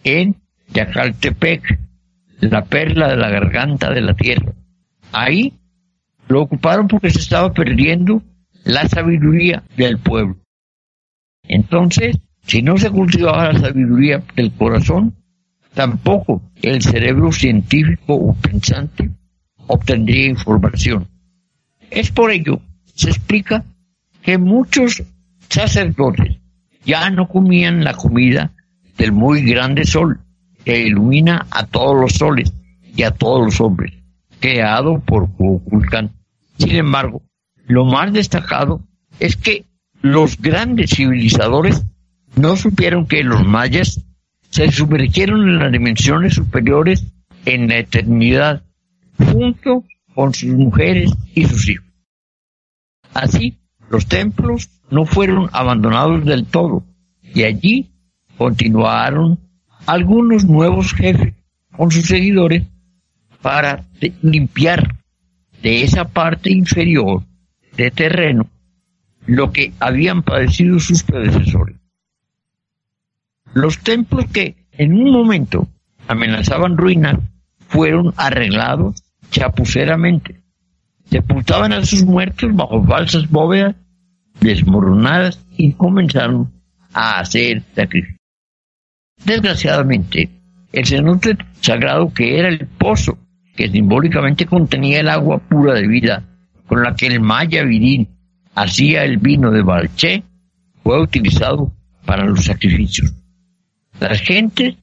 en 0.03 0.35
Yacaltepec, 0.73 1.79
la 2.39 2.65
perla 2.65 3.09
de 3.09 3.17
la 3.17 3.29
garganta 3.29 3.91
de 3.91 4.01
la 4.01 4.13
tierra. 4.13 4.53
Ahí 5.11 5.53
lo 6.27 6.41
ocuparon 6.41 6.87
porque 6.87 7.09
se 7.09 7.19
estaba 7.19 7.53
perdiendo 7.53 8.21
la 8.63 8.87
sabiduría 8.87 9.63
del 9.77 9.97
pueblo. 9.97 10.42
Entonces, 11.47 12.17
si 12.45 12.61
no 12.61 12.77
se 12.77 12.89
cultivaba 12.89 13.51
la 13.51 13.59
sabiduría 13.59 14.23
del 14.35 14.51
corazón, 14.53 15.15
tampoco 15.73 16.41
el 16.61 16.81
cerebro 16.81 17.31
científico 17.31 18.15
o 18.15 18.33
pensante 18.33 19.09
obtendría 19.67 20.27
información. 20.27 21.07
Es 21.89 22.11
por 22.11 22.31
ello, 22.31 22.59
se 22.93 23.09
explica 23.09 23.63
que 24.21 24.37
muchos 24.37 25.03
sacerdotes 25.49 26.37
ya 26.85 27.09
no 27.09 27.27
comían 27.27 27.83
la 27.83 27.93
comida 27.93 28.51
del 28.97 29.11
muy 29.11 29.41
grande 29.41 29.85
sol 29.85 30.19
que 30.63 30.87
ilumina 30.87 31.45
a 31.51 31.65
todos 31.65 31.99
los 31.99 32.13
soles 32.13 32.53
y 32.95 33.03
a 33.03 33.11
todos 33.11 33.43
los 33.43 33.61
hombres, 33.61 33.93
creado 34.39 34.99
por 34.99 35.31
Kukulkan. 35.31 36.11
Sin 36.57 36.75
embargo, 36.75 37.21
lo 37.65 37.85
más 37.85 38.13
destacado 38.13 38.81
es 39.19 39.35
que 39.35 39.65
los 40.03 40.37
grandes 40.37 40.91
civilizadores 40.91 41.85
no 42.35 42.57
supieron 42.57 43.07
que 43.07 43.23
los 43.23 43.47
mayas 43.47 44.01
se 44.49 44.69
sumergieron 44.69 45.47
en 45.47 45.59
las 45.59 45.71
dimensiones 45.71 46.33
superiores 46.33 47.05
en 47.45 47.69
la 47.69 47.77
eternidad, 47.77 48.63
junto 49.17 49.85
con 50.13 50.33
sus 50.33 50.49
mujeres 50.49 51.09
y 51.33 51.45
sus 51.45 51.69
hijos. 51.69 51.87
Así, 53.13 53.59
los 53.89 54.05
templos 54.07 54.69
no 54.91 55.05
fueron 55.05 55.49
abandonados 55.53 56.25
del 56.25 56.45
todo, 56.47 56.83
y 57.21 57.43
allí 57.43 57.93
continuaron 58.37 59.39
algunos 59.85 60.43
nuevos 60.43 60.93
jefes 60.93 61.33
con 61.71 61.91
sus 61.91 62.07
seguidores 62.07 62.63
para 63.41 63.85
limpiar 64.21 64.97
de 65.61 65.83
esa 65.83 66.09
parte 66.09 66.51
inferior 66.51 67.23
de 67.77 67.89
terreno 67.89 68.49
lo 69.25 69.51
que 69.51 69.73
habían 69.79 70.23
padecido 70.23 70.79
sus 70.79 71.03
predecesores. 71.03 71.77
Los 73.53 73.79
templos 73.79 74.25
que 74.31 74.67
en 74.71 74.93
un 74.93 75.11
momento 75.11 75.67
amenazaban 76.07 76.77
ruinar 76.77 77.19
fueron 77.67 78.13
arreglados 78.17 79.03
chapuceramente. 79.29 80.41
Sepultaban 81.05 81.73
a 81.73 81.85
sus 81.85 82.03
muertos 82.03 82.55
bajo 82.55 82.83
falsas 82.83 83.29
bóvedas 83.29 83.75
desmoronadas 84.39 85.45
y 85.57 85.73
comenzaron 85.73 86.51
a 86.93 87.19
hacer 87.19 87.63
sacrificios. 87.75 88.19
Desgraciadamente, 89.23 90.29
el 90.71 90.85
cenote 90.85 91.37
sagrado 91.61 92.13
que 92.13 92.39
era 92.39 92.49
el 92.49 92.67
pozo 92.67 93.17
que 93.55 93.69
simbólicamente 93.69 94.45
contenía 94.45 94.99
el 94.99 95.09
agua 95.09 95.37
pura 95.37 95.75
de 95.75 95.87
vida 95.87 96.23
con 96.67 96.81
la 96.81 96.95
que 96.95 97.07
el 97.07 97.19
maya 97.19 97.63
viril 97.63 98.07
hacía 98.55 99.03
el 99.03 99.17
vino 99.17 99.51
de 99.51 99.63
Balché, 99.63 100.23
fue 100.83 101.01
utilizado 101.01 101.71
para 102.05 102.25
los 102.25 102.45
sacrificios. 102.45 103.13
Las 103.99 104.19
gentes 104.21 104.75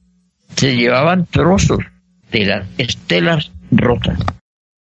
se 0.55 0.75
llevaban 0.75 1.25
trozos 1.25 1.79
de 2.31 2.45
las 2.45 2.67
estelas 2.77 3.51
rotas 3.71 4.19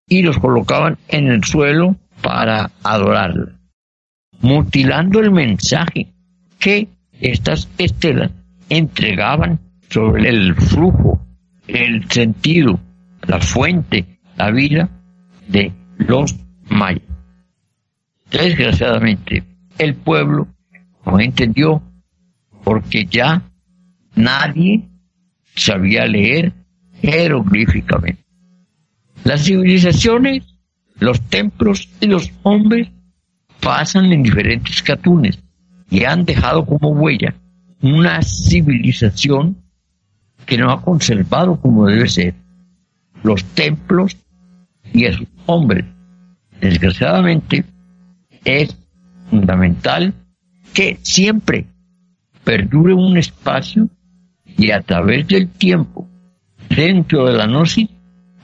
y 0.07 0.23
los 0.23 0.39
colocaban 0.39 0.99
en 1.09 1.29
el 1.29 1.45
suelo 1.45 1.97
para 2.23 2.71
adorarlas, 2.83 3.55
mutilando 4.41 5.21
el 5.21 5.31
mensaje 5.31 6.09
que 6.59 6.89
estas 7.21 7.69
estelas 7.79 8.31
entregaban 8.69 9.61
sobre 9.89 10.29
el 10.29 10.55
flujo, 10.55 11.21
el 11.67 12.09
sentido, 12.11 12.81
la 13.23 13.41
fuente, 13.41 14.19
la 14.37 14.51
vida 14.51 14.89
de 15.49 15.73
los 15.99 16.35
mayas. 16.69 17.10
Desgraciadamente, 18.31 19.43
el 19.79 19.95
pueblo 19.95 20.49
no 21.05 21.19
entendió 21.19 21.83
porque 22.65 23.07
ya 23.07 23.43
nadie 24.15 24.89
sabía 25.55 26.07
leer 26.07 26.53
jeroglíficamente. 27.01 28.25
Las 29.25 29.45
civilizaciones, 29.45 30.45
los 30.99 31.21
templos 31.23 31.89
y 32.01 32.07
los 32.07 32.31
hombres 32.43 32.89
pasan 33.61 34.13
en 34.13 34.23
diferentes 34.23 34.83
catunes 34.83 35.39
y 35.91 36.05
han 36.05 36.25
dejado 36.25 36.65
como 36.65 36.91
huella 36.91 37.35
una 37.83 38.23
civilización 38.23 39.57
que 40.47 40.59
no 40.59 40.71
ha 40.71 40.83
conservado 40.83 41.61
como 41.61 41.87
debe 41.87 42.09
ser 42.09 42.35
los 43.23 43.45
templos 43.45 44.17
y 44.93 45.07
a 45.07 45.13
sus 45.13 45.29
hombres. 45.47 45.85
Desgraciadamente, 46.61 47.65
es 48.45 48.77
fundamental 49.29 50.15
que 50.73 50.99
siempre 51.03 51.67
perdure 52.45 52.95
un 52.95 53.17
espacio 53.17 53.89
y 54.57 54.71
a 54.71 54.81
través 54.81 55.27
del 55.29 55.49
tiempo, 55.49 56.09
dentro 56.69 57.27
de 57.27 57.35
la 57.35 57.47
gnosis, 57.47 57.89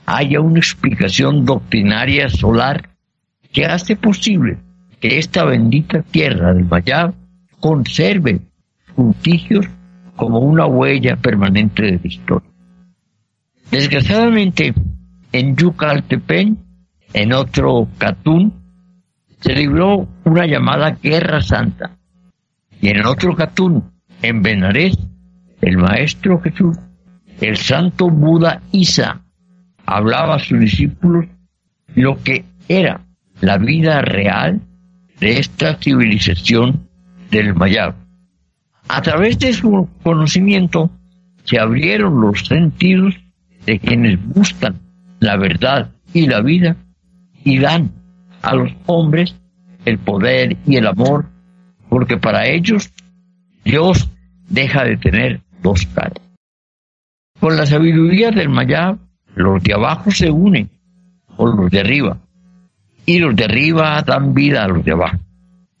haya 0.05 0.39
una 0.39 0.59
explicación 0.59 1.45
doctrinaria 1.45 2.29
solar 2.29 2.89
que 3.51 3.65
hace 3.65 3.95
posible 3.95 4.57
que 4.99 5.19
esta 5.19 5.45
bendita 5.45 6.01
tierra 6.01 6.53
del 6.53 6.65
Mayab 6.65 7.13
conserve 7.59 8.39
puntigios 8.95 9.67
como 10.15 10.39
una 10.39 10.65
huella 10.65 11.15
permanente 11.17 11.83
de 11.83 11.91
la 11.91 12.07
historia. 12.07 12.49
Desgraciadamente, 13.69 14.73
en 15.31 15.55
Yucaltepec, 15.55 16.53
en 17.13 17.33
otro 17.33 17.87
Catún, 17.97 18.53
se 19.39 19.53
libró 19.53 20.07
una 20.25 20.45
llamada 20.45 20.97
Guerra 21.01 21.41
Santa. 21.41 21.97
Y 22.81 22.89
en 22.89 23.05
otro 23.05 23.35
Catún, 23.35 23.91
en 24.21 24.41
Benares, 24.41 24.97
el 25.61 25.77
Maestro 25.77 26.39
Jesús, 26.41 26.77
el 27.41 27.57
Santo 27.57 28.09
Buda 28.09 28.61
Isa, 28.71 29.21
hablaba 29.85 30.35
a 30.35 30.39
sus 30.39 30.59
discípulos 30.59 31.25
lo 31.95 32.21
que 32.23 32.45
era 32.67 33.01
la 33.41 33.57
vida 33.57 34.01
real 34.01 34.61
de 35.19 35.39
esta 35.39 35.75
civilización 35.75 36.87
del 37.31 37.55
Mayab. 37.55 37.95
A 38.87 39.01
través 39.01 39.39
de 39.39 39.53
su 39.53 39.89
conocimiento 40.03 40.91
se 41.43 41.59
abrieron 41.59 42.21
los 42.21 42.45
sentidos 42.45 43.15
de 43.65 43.79
quienes 43.79 44.23
buscan 44.25 44.79
la 45.19 45.37
verdad 45.37 45.91
y 46.13 46.27
la 46.27 46.41
vida 46.41 46.75
y 47.43 47.59
dan 47.59 47.91
a 48.41 48.55
los 48.55 48.71
hombres 48.85 49.35
el 49.85 49.97
poder 49.99 50.57
y 50.65 50.75
el 50.75 50.87
amor, 50.87 51.25
porque 51.89 52.17
para 52.17 52.47
ellos 52.47 52.91
Dios 53.63 54.09
deja 54.49 54.83
de 54.83 54.97
tener 54.97 55.41
dos 55.61 55.85
caras. 55.87 56.21
Con 57.39 57.55
la 57.55 57.65
sabiduría 57.65 58.31
del 58.31 58.49
Mayab, 58.49 58.97
los 59.35 59.63
de 59.63 59.73
abajo 59.73 60.11
se 60.11 60.29
unen 60.29 60.69
con 61.35 61.55
los 61.55 61.69
de 61.69 61.79
arriba, 61.79 62.17
y 63.05 63.19
los 63.19 63.35
de 63.35 63.45
arriba 63.45 64.01
dan 64.01 64.33
vida 64.33 64.63
a 64.63 64.67
los 64.67 64.83
de 64.83 64.91
abajo. 64.91 65.19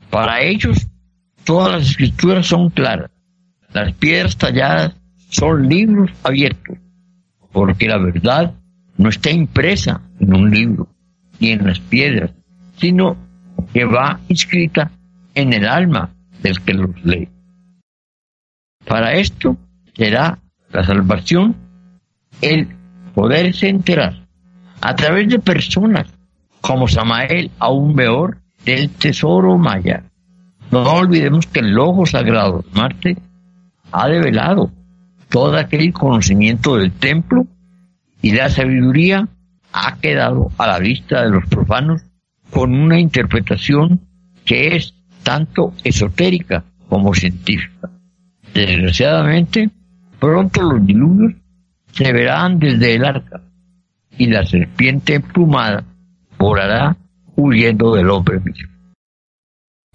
Para 0.09 0.41
ellos 0.41 0.87
Todas 1.47 1.71
las 1.71 1.89
escrituras 1.91 2.45
son 2.45 2.69
claras. 2.71 3.09
Las 3.71 3.93
piedras 3.93 4.35
talladas 4.35 4.93
son 5.29 5.69
libros 5.69 6.11
abiertos, 6.21 6.77
porque 7.53 7.87
la 7.87 7.97
verdad 7.97 8.53
no 8.97 9.07
está 9.07 9.31
impresa 9.31 10.01
en 10.19 10.35
un 10.35 10.51
libro 10.51 10.89
ni 11.39 11.51
en 11.51 11.65
las 11.65 11.79
piedras, 11.79 12.31
sino 12.77 13.17
que 13.73 13.85
va 13.85 14.19
inscrita 14.27 14.91
en 15.35 15.53
el 15.53 15.67
alma 15.67 16.09
del 16.41 16.61
que 16.61 16.73
los 16.73 17.03
lee. 17.03 17.29
Para 18.85 19.13
esto 19.13 19.57
será 19.95 20.39
la 20.71 20.83
salvación 20.83 21.55
el 22.41 22.67
poderse 23.13 23.67
enterar 23.67 24.27
a 24.81 24.95
través 24.95 25.27
de 25.29 25.39
personas 25.39 26.07
como 26.61 26.87
Samael 26.87 27.51
aún 27.59 27.95
peor 27.95 28.37
del 28.63 28.89
tesoro 28.91 29.57
maya 29.57 30.03
no 30.71 30.83
olvidemos 30.83 31.47
que 31.47 31.61
el 31.61 31.71
Logo 31.71 32.05
Sagrado 32.05 32.59
de 32.61 32.79
Marte 32.79 33.17
ha 33.91 34.07
develado 34.07 34.71
todo 35.29 35.57
aquel 35.57 35.93
conocimiento 35.93 36.75
del 36.75 36.91
templo 36.91 37.47
y 38.21 38.31
la 38.33 38.49
sabiduría 38.49 39.27
ha 39.71 39.97
quedado 39.97 40.51
a 40.57 40.67
la 40.67 40.79
vista 40.79 41.23
de 41.23 41.29
los 41.29 41.45
profanos 41.47 42.01
con 42.57 42.73
una 42.73 42.99
interpretación 42.99 44.01
que 44.43 44.75
es 44.75 44.95
tanto 45.21 45.75
esotérica 45.83 46.63
como 46.89 47.13
científica. 47.13 47.91
Desgraciadamente, 48.51 49.69
pronto 50.19 50.63
los 50.63 50.83
diluvios 50.83 51.33
se 51.91 52.11
verán 52.11 52.57
desde 52.57 52.95
el 52.95 53.05
arca 53.05 53.43
y 54.17 54.25
la 54.25 54.43
serpiente 54.43 55.13
emplumada 55.13 55.83
volará 56.39 56.97
huyendo 57.35 57.93
del 57.93 58.09
hombre 58.09 58.39
mismo. 58.39 58.73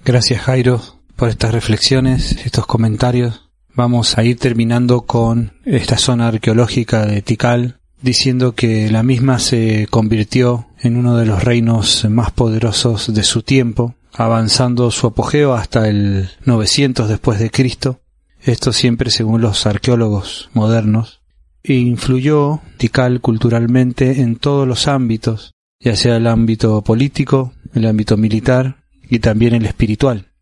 Gracias 0.04 0.42
Jairo 0.42 0.80
por 1.16 1.30
estas 1.30 1.52
reflexiones, 1.52 2.46
estos 2.46 2.64
comentarios. 2.66 3.50
Vamos 3.74 4.16
a 4.18 4.22
ir 4.22 4.38
terminando 4.38 5.00
con 5.00 5.54
esta 5.64 5.96
zona 5.96 6.28
arqueológica 6.28 7.06
de 7.06 7.22
Tikal, 7.22 7.80
diciendo 8.02 8.54
que 8.54 8.90
la 8.90 9.02
misma 9.02 9.38
se 9.38 9.86
convirtió 9.88 10.66
en 10.80 10.96
uno 10.96 11.16
de 11.16 11.26
los 11.26 11.42
reinos 11.42 12.04
más 12.10 12.32
poderosos 12.32 13.14
de 13.14 13.22
su 13.22 13.42
tiempo, 13.42 13.94
avanzando 14.12 14.90
su 14.90 15.06
apogeo 15.06 15.54
hasta 15.54 15.88
el 15.88 16.28
900 16.44 17.08
después 17.08 17.38
de 17.38 17.50
Cristo. 17.50 18.00
Esto 18.40 18.72
siempre 18.72 19.10
según 19.10 19.40
los 19.40 19.66
arqueólogos 19.66 20.50
modernos. 20.52 21.22
E 21.62 21.74
influyó 21.74 22.60
Tikal 22.76 23.20
culturalmente 23.20 24.20
en 24.20 24.34
todos 24.36 24.66
los 24.66 24.88
ámbitos, 24.88 25.52
ya 25.78 25.94
sea 25.94 26.16
el 26.16 26.26
ámbito 26.26 26.82
político, 26.82 27.52
el 27.72 27.86
ámbito 27.86 28.16
militar 28.16 28.82
y 29.08 29.20
también 29.20 29.54
el 29.54 29.66
espiritual. 29.66 30.32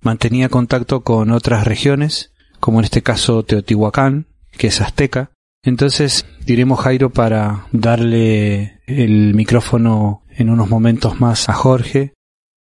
Mantenía 0.00 0.48
contacto 0.48 1.00
con 1.00 1.32
otras 1.32 1.66
regiones, 1.66 2.32
como 2.60 2.78
en 2.78 2.84
este 2.84 3.02
caso 3.02 3.42
Teotihuacán, 3.42 4.26
que 4.52 4.68
es 4.68 4.80
azteca. 4.80 5.32
Entonces 5.62 6.24
diremos 6.44 6.80
Jairo 6.80 7.10
para 7.10 7.66
darle 7.72 8.80
el 8.86 9.34
micrófono 9.34 10.22
en 10.30 10.50
unos 10.50 10.68
momentos 10.68 11.20
más 11.20 11.48
a 11.48 11.52
Jorge. 11.52 12.14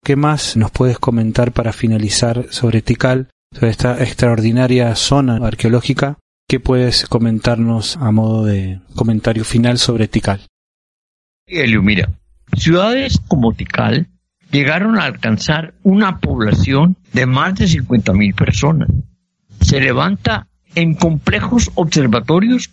¿Qué 0.03 0.15
más 0.15 0.57
nos 0.57 0.71
puedes 0.71 0.99
comentar 0.99 1.51
para 1.51 1.73
finalizar 1.73 2.47
sobre 2.49 2.81
Tikal, 2.81 3.29
sobre 3.53 3.71
esta 3.71 4.01
extraordinaria 4.01 4.95
zona 4.95 5.37
arqueológica? 5.37 6.17
¿Qué 6.47 6.59
puedes 6.59 7.05
comentarnos 7.05 7.97
a 7.97 8.11
modo 8.11 8.45
de 8.45 8.81
comentario 8.95 9.45
final 9.45 9.77
sobre 9.77 10.07
Tikal? 10.07 10.41
Elio, 11.47 11.81
mira, 11.81 12.09
ciudades 12.57 13.21
como 13.27 13.53
Tikal 13.53 14.07
llegaron 14.51 14.99
a 14.99 15.05
alcanzar 15.05 15.73
una 15.83 16.19
población 16.19 16.97
de 17.13 17.25
más 17.25 17.55
de 17.55 17.65
50.000 17.65 18.35
personas. 18.35 18.89
Se 19.61 19.79
levanta 19.79 20.47
en 20.75 20.95
complejos 20.95 21.71
observatorios 21.75 22.69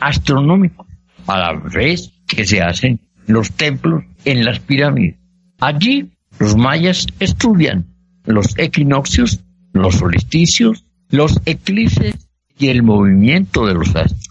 astronómicos, 0.00 0.86
a 1.26 1.38
la 1.38 1.52
vez 1.52 2.12
que 2.26 2.46
se 2.46 2.62
hacen 2.62 3.00
los 3.26 3.52
templos 3.52 4.04
en 4.24 4.44
las 4.44 4.60
pirámides. 4.60 5.16
Allí 5.60 6.10
los 6.38 6.56
mayas 6.56 7.06
estudian 7.20 7.86
los 8.24 8.58
equinoccios, 8.58 9.40
los 9.72 9.96
solsticios, 9.96 10.84
los 11.10 11.40
eclipses 11.46 12.28
y 12.58 12.68
el 12.68 12.82
movimiento 12.82 13.66
de 13.66 13.74
los 13.74 13.94
astros. 13.96 14.28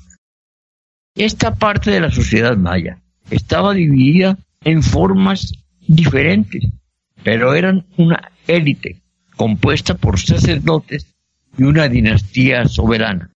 Esta 1.16 1.56
parte 1.56 1.92
de 1.92 2.00
la 2.00 2.12
sociedad 2.12 2.56
maya 2.58 3.02
estaba 3.30 3.74
dividida 3.74 4.38
en 4.64 4.84
formas 4.84 5.54
diferentes, 5.88 6.64
pero 7.24 7.56
eran 7.56 7.86
una 7.98 8.32
élite 8.48 9.02
compuesta 9.36 9.96
por 9.96 10.20
sacerdotes 10.20 11.16
y 11.58 11.64
una 11.64 11.88
dinastía 11.88 12.68
soberana. 12.68 13.32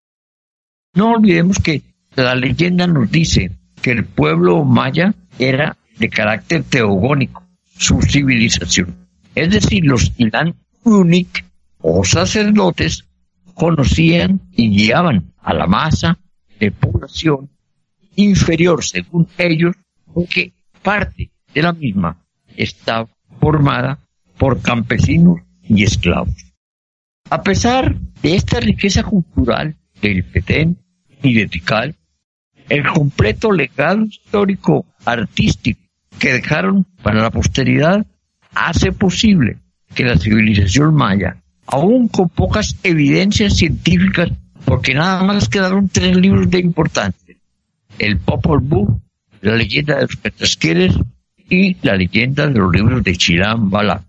No 0.94 1.12
olvidemos 1.12 1.60
que 1.60 1.84
la 2.16 2.36
leyenda 2.36 2.88
nos 2.88 3.12
dice 3.12 3.52
que 3.82 3.92
el 3.92 4.06
pueblo 4.06 4.64
maya 4.66 5.14
era 5.38 5.78
de 5.98 6.10
carácter 6.10 6.64
teogónico, 6.64 7.44
su 7.78 8.02
civilización. 8.02 9.08
Es 9.36 9.52
decir, 9.52 9.86
los 9.86 10.12
Ilan 10.18 10.56
Unik 10.84 11.46
o 11.82 12.04
sacerdotes 12.04 13.06
conocían 13.54 14.42
y 14.52 14.70
guiaban 14.70 15.34
a 15.38 15.54
la 15.54 15.68
masa 15.68 16.18
de 16.60 16.72
población 16.72 17.50
inferior, 18.16 18.84
según 18.84 19.28
ellos, 19.38 19.76
porque 20.14 20.54
parte 20.82 21.32
de 21.54 21.62
la 21.62 21.74
misma 21.74 22.18
estaba 22.56 23.10
formada 23.40 24.00
por 24.38 24.62
campesinos 24.62 25.40
y 25.64 25.84
esclavos. 25.84 26.36
A 27.30 27.44
pesar 27.44 27.96
de 28.22 28.36
esta 28.36 28.60
riqueza 28.60 29.04
cultural 29.04 29.76
del 30.02 30.24
Petén 30.24 30.78
y 31.22 31.34
de 31.34 31.48
Tikal, 31.48 31.96
el 32.70 32.88
completo 32.88 33.52
legado 33.52 34.06
histórico 34.06 34.86
artístico 35.04 35.82
que 36.20 36.34
dejaron 36.34 36.86
para 37.02 37.22
la 37.22 37.32
posteridad 37.32 38.06
hace 38.54 38.92
posible 38.92 39.58
que 39.94 40.04
la 40.04 40.18
civilización 40.18 40.94
maya, 40.94 41.38
aún 41.66 42.08
con 42.08 42.30
pocas 42.30 42.76
evidencias 42.84 43.58
científicas, 43.58 44.30
porque 44.66 44.94
nada 44.94 45.24
más 45.24 45.50
quedaron 45.50 45.90
tres 45.90 46.16
libros 46.16 46.50
de 46.50 46.60
importancia, 46.60 47.36
el 47.98 48.18
Popol 48.18 48.60
Vuh, 48.60 49.00
la 49.42 49.56
leyenda 49.56 49.96
de 49.96 50.02
los 50.04 50.16
Petasqueres 50.18 50.96
y 51.50 51.78
la 51.82 51.96
leyenda 51.96 52.48
de 52.48 52.60
los 52.60 52.72
libros 52.72 53.04
de 53.04 53.16
Chiram 53.16 53.70
Bala. 53.70 54.04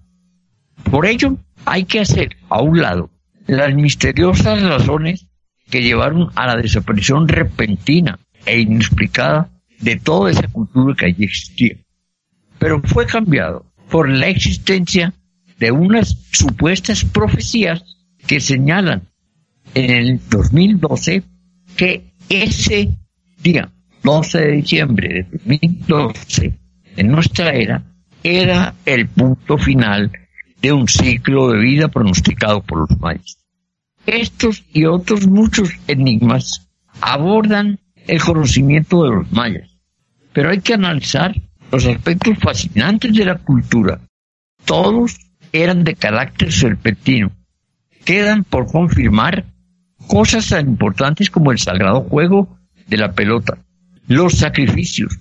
Por 0.90 1.06
ello, 1.06 1.36
hay 1.64 1.84
que 1.84 2.00
hacer 2.00 2.36
a 2.48 2.60
un 2.60 2.80
lado 2.80 3.10
las 3.46 3.74
misteriosas 3.74 4.62
razones 4.62 5.26
que 5.70 5.82
llevaron 5.82 6.30
a 6.34 6.46
la 6.46 6.56
desaparición 6.56 7.28
repentina 7.28 8.18
e 8.46 8.60
inexplicada 8.60 9.50
de 9.80 9.96
toda 9.96 10.30
esa 10.30 10.48
cultura 10.48 10.94
que 10.94 11.06
allí 11.06 11.24
existía. 11.24 11.76
Pero 12.58 12.80
fue 12.82 13.06
cambiado 13.06 13.64
por 13.90 14.08
la 14.08 14.28
existencia 14.28 15.12
de 15.58 15.70
unas 15.70 16.16
supuestas 16.32 17.04
profecías 17.04 17.82
que 18.26 18.40
señalan 18.40 19.08
en 19.74 19.90
el 19.90 20.20
2012 20.28 21.22
que 21.76 22.04
ese 22.28 22.90
día, 23.42 23.70
12 24.02 24.38
de 24.38 24.52
diciembre 24.52 25.08
de 25.08 25.38
2012, 25.38 26.58
en 26.96 27.08
nuestra 27.08 27.50
era, 27.50 27.82
era 28.22 28.74
el 28.84 29.08
punto 29.08 29.58
final 29.58 30.10
de 30.60 30.72
un 30.72 30.88
ciclo 30.88 31.50
de 31.50 31.58
vida 31.58 31.88
pronosticado 31.88 32.62
por 32.62 32.90
los 32.90 33.00
mayas. 33.00 33.38
Estos 34.06 34.64
y 34.72 34.84
otros 34.84 35.26
muchos 35.26 35.70
enigmas 35.86 36.68
abordan 37.00 37.78
el 38.10 38.20
conocimiento 38.20 39.04
de 39.04 39.10
los 39.10 39.30
mayas, 39.30 39.70
pero 40.32 40.50
hay 40.50 40.60
que 40.60 40.74
analizar 40.74 41.32
los 41.70 41.86
aspectos 41.86 42.38
fascinantes 42.40 43.14
de 43.14 43.24
la 43.24 43.36
cultura. 43.38 44.00
Todos 44.64 45.16
eran 45.52 45.84
de 45.84 45.94
carácter 45.94 46.50
serpentino. 46.52 47.30
Quedan 48.04 48.42
por 48.42 48.66
confirmar 48.66 49.44
cosas 50.08 50.48
tan 50.48 50.70
importantes 50.70 51.30
como 51.30 51.52
el 51.52 51.60
sagrado 51.60 52.00
juego 52.00 52.58
de 52.88 52.96
la 52.96 53.12
pelota, 53.12 53.58
los 54.08 54.32
sacrificios, 54.38 55.16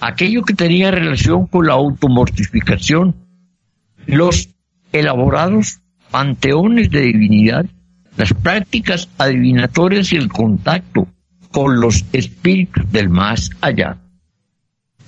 aquello 0.00 0.42
que 0.42 0.52
tenía 0.52 0.90
relación 0.90 1.46
con 1.46 1.66
la 1.66 1.72
automortificación, 1.72 3.14
los 4.04 4.50
elaborados 4.92 5.80
panteones 6.10 6.90
de 6.90 7.00
divinidad, 7.00 7.64
las 8.18 8.34
prácticas 8.34 9.08
adivinatorias 9.16 10.12
y 10.12 10.16
el 10.16 10.28
contacto 10.28 11.08
con 11.54 11.80
los 11.80 12.04
espíritus 12.12 12.90
del 12.90 13.08
más 13.08 13.48
allá. 13.60 13.96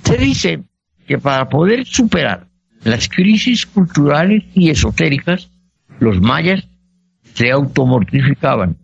Se 0.05 0.17
dice 0.17 0.63
que 1.05 1.19
para 1.19 1.49
poder 1.49 1.85
superar 1.85 2.47
las 2.85 3.09
crisis 3.09 3.67
culturales 3.67 4.45
y 4.55 4.71
esotéricas, 4.71 5.51
los 5.99 6.21
mayas 6.21 6.69
se 7.35 7.51
automortificaban, 7.51 8.77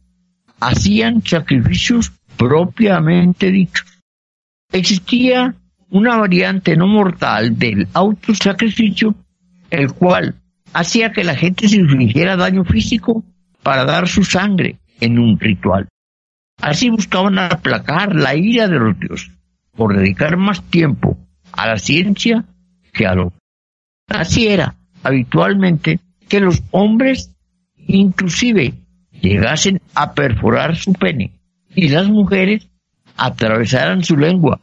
hacían 0.58 1.22
sacrificios 1.24 2.10
propiamente 2.36 3.52
dichos. 3.52 3.86
Existía 4.72 5.54
una 5.90 6.16
variante 6.16 6.76
no 6.76 6.88
mortal 6.88 7.56
del 7.56 7.86
autosacrificio, 7.92 9.14
el 9.70 9.92
cual 9.92 10.34
hacía 10.72 11.12
que 11.12 11.22
la 11.22 11.36
gente 11.36 11.68
se 11.68 11.76
infligiera 11.76 12.36
daño 12.36 12.64
físico 12.64 13.22
para 13.62 13.84
dar 13.84 14.08
su 14.08 14.24
sangre 14.24 14.80
en 14.98 15.20
un 15.20 15.38
ritual. 15.38 15.86
Así 16.62 16.90
buscaban 16.90 17.40
aplacar 17.40 18.14
la 18.14 18.36
ira 18.36 18.68
de 18.68 18.78
los 18.78 18.98
dioses 18.98 19.32
por 19.72 19.96
dedicar 19.96 20.36
más 20.36 20.62
tiempo 20.62 21.18
a 21.50 21.66
la 21.66 21.76
ciencia 21.76 22.44
que 22.92 23.04
a 23.04 23.16
lo. 23.16 23.32
Así 24.06 24.46
era 24.46 24.76
habitualmente 25.02 25.98
que 26.28 26.38
los 26.38 26.62
hombres 26.70 27.34
inclusive 27.88 28.74
llegasen 29.10 29.80
a 29.96 30.14
perforar 30.14 30.76
su 30.76 30.92
pene 30.92 31.32
y 31.74 31.88
las 31.88 32.08
mujeres 32.08 32.68
atravesaran 33.16 34.04
su 34.04 34.16
lengua 34.16 34.60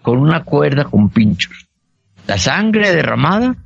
con 0.00 0.18
una 0.20 0.44
cuerda 0.44 0.84
con 0.84 1.10
pinchos. 1.10 1.68
La 2.26 2.38
sangre 2.38 2.94
derramada 2.96 3.56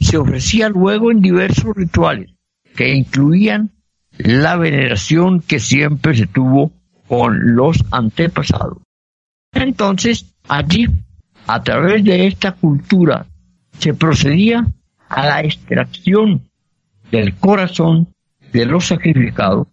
se 0.00 0.16
ofrecía 0.16 0.70
luego 0.70 1.10
en 1.10 1.20
diversos 1.20 1.76
rituales 1.76 2.30
que 2.74 2.94
incluían 2.94 3.70
la 4.16 4.56
veneración 4.56 5.40
que 5.40 5.60
siempre 5.60 6.14
se 6.14 6.26
tuvo 6.26 6.72
con 7.16 7.54
los 7.54 7.84
antepasados. 7.92 8.78
Entonces, 9.52 10.34
allí, 10.48 10.88
a 11.46 11.62
través 11.62 12.02
de 12.02 12.26
esta 12.26 12.50
cultura, 12.50 13.26
se 13.78 13.94
procedía 13.94 14.66
a 15.08 15.26
la 15.26 15.40
extracción 15.42 16.42
del 17.12 17.36
corazón 17.36 18.08
de 18.52 18.66
los 18.66 18.86
sacrificados, 18.86 19.68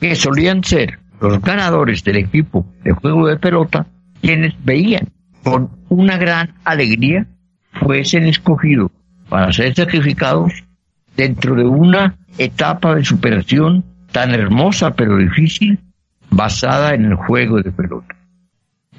que 0.00 0.14
solían 0.14 0.64
ser 0.64 0.98
los 1.20 1.38
ganadores 1.42 2.02
del 2.02 2.16
equipo 2.16 2.66
de 2.82 2.92
juego 2.92 3.26
de 3.26 3.36
pelota, 3.36 3.86
quienes 4.22 4.54
veían 4.64 5.10
con 5.44 5.68
una 5.90 6.16
gran 6.16 6.54
alegría 6.64 7.26
fuesen 7.72 8.24
escogidos 8.24 8.90
para 9.28 9.52
ser 9.52 9.74
sacrificados 9.74 10.50
dentro 11.14 11.56
de 11.56 11.64
una 11.64 12.16
etapa 12.38 12.94
de 12.94 13.04
superación 13.04 13.84
tan 14.12 14.32
hermosa 14.32 14.94
pero 14.94 15.18
difícil 15.18 15.78
basada 16.36 16.94
en 16.94 17.06
el 17.06 17.14
juego 17.14 17.62
de 17.62 17.72
pelota. 17.72 18.14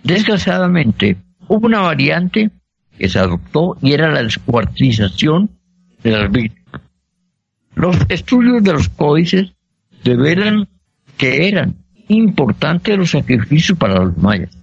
Desgraciadamente, 0.04 1.18
hubo 1.48 1.68
una 1.68 1.82
variante 1.82 2.50
que 2.98 3.10
se 3.10 3.20
adoptó 3.20 3.78
y 3.82 3.94
era 3.94 4.12
la 4.12 4.24
descuartización 4.24 5.50
de 6.04 6.12
las 6.12 6.32
víctimas. 6.32 6.82
Los 7.76 7.98
estudios 8.10 8.64
de 8.64 8.74
los 8.74 8.90
códices 8.90 9.54
develan 10.04 10.68
que 11.18 11.48
eran 11.48 11.76
importantes 12.08 12.98
los 12.98 13.12
sacrificios 13.12 13.78
para 13.78 14.04
los 14.04 14.18
mayas. 14.18 14.58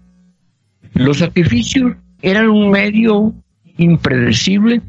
Los 0.94 1.18
sacrificios 1.18 1.92
eran 2.22 2.48
un 2.48 2.70
medio 2.70 3.34
impredecible 3.76 4.80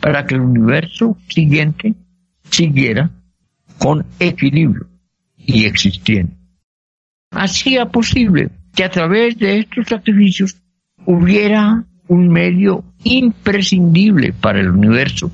para 0.00 0.26
que 0.26 0.34
el 0.34 0.40
universo 0.40 1.16
siguiente 1.28 1.94
siguiera 2.50 3.10
con 3.78 4.04
equilibrio 4.18 4.86
y 5.38 5.64
existiendo. 5.64 6.39
Hacía 7.30 7.86
posible 7.86 8.50
que 8.74 8.84
a 8.84 8.90
través 8.90 9.38
de 9.38 9.58
estos 9.58 9.86
sacrificios 9.86 10.56
hubiera 11.06 11.84
un 12.08 12.28
medio 12.28 12.84
imprescindible 13.04 14.32
para 14.32 14.60
el 14.60 14.70
universo, 14.70 15.30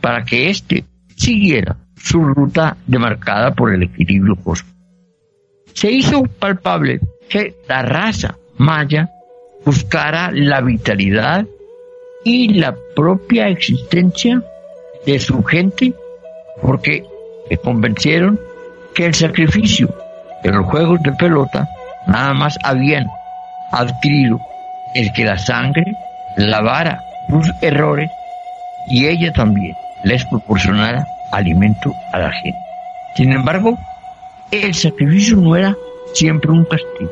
para 0.00 0.24
que 0.24 0.48
éste 0.48 0.84
siguiera 1.16 1.76
su 1.96 2.22
ruta 2.22 2.76
demarcada 2.86 3.54
por 3.54 3.74
el 3.74 3.82
equilibrio 3.82 4.36
cósmico. 4.36 4.76
Se 5.74 5.90
hizo 5.90 6.22
palpable 6.24 7.00
que 7.28 7.54
la 7.68 7.82
raza 7.82 8.36
maya 8.56 9.10
buscara 9.64 10.30
la 10.32 10.60
vitalidad 10.60 11.46
y 12.24 12.54
la 12.54 12.74
propia 12.96 13.48
existencia 13.48 14.42
de 15.04 15.18
su 15.18 15.42
gente 15.44 15.94
porque 16.62 17.04
se 17.48 17.56
convencieron 17.58 18.40
que 18.94 19.06
el 19.06 19.14
sacrificio 19.14 19.94
de 20.44 20.52
los 20.52 20.66
juegos 20.66 21.02
de 21.02 21.12
pelota 21.12 21.68
nada 22.06 22.34
más 22.34 22.58
habían 22.62 23.08
adquirido 23.72 24.38
el 24.94 25.12
que 25.12 25.24
la 25.24 25.38
sangre 25.38 25.96
lavara 26.36 27.02
sus 27.28 27.50
errores 27.62 28.10
y 28.86 29.06
ella 29.06 29.32
también 29.32 29.74
les 30.04 30.24
proporcionara 30.26 31.06
alimento 31.32 31.94
a 32.12 32.18
la 32.18 32.30
gente. 32.30 32.58
Sin 33.16 33.32
embargo, 33.32 33.78
el 34.50 34.74
sacrificio 34.74 35.36
no 35.36 35.56
era 35.56 35.74
siempre 36.12 36.50
un 36.50 36.64
castigo. 36.64 37.10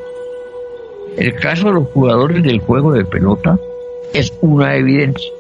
El 1.17 1.35
caso 1.37 1.69
de 1.69 1.73
los 1.73 1.89
jugadores 1.93 2.43
del 2.43 2.61
juego 2.61 2.93
de 2.93 3.05
pelota 3.05 3.57
es 4.13 4.33
una 4.43 4.77
evidencia. 4.77 5.31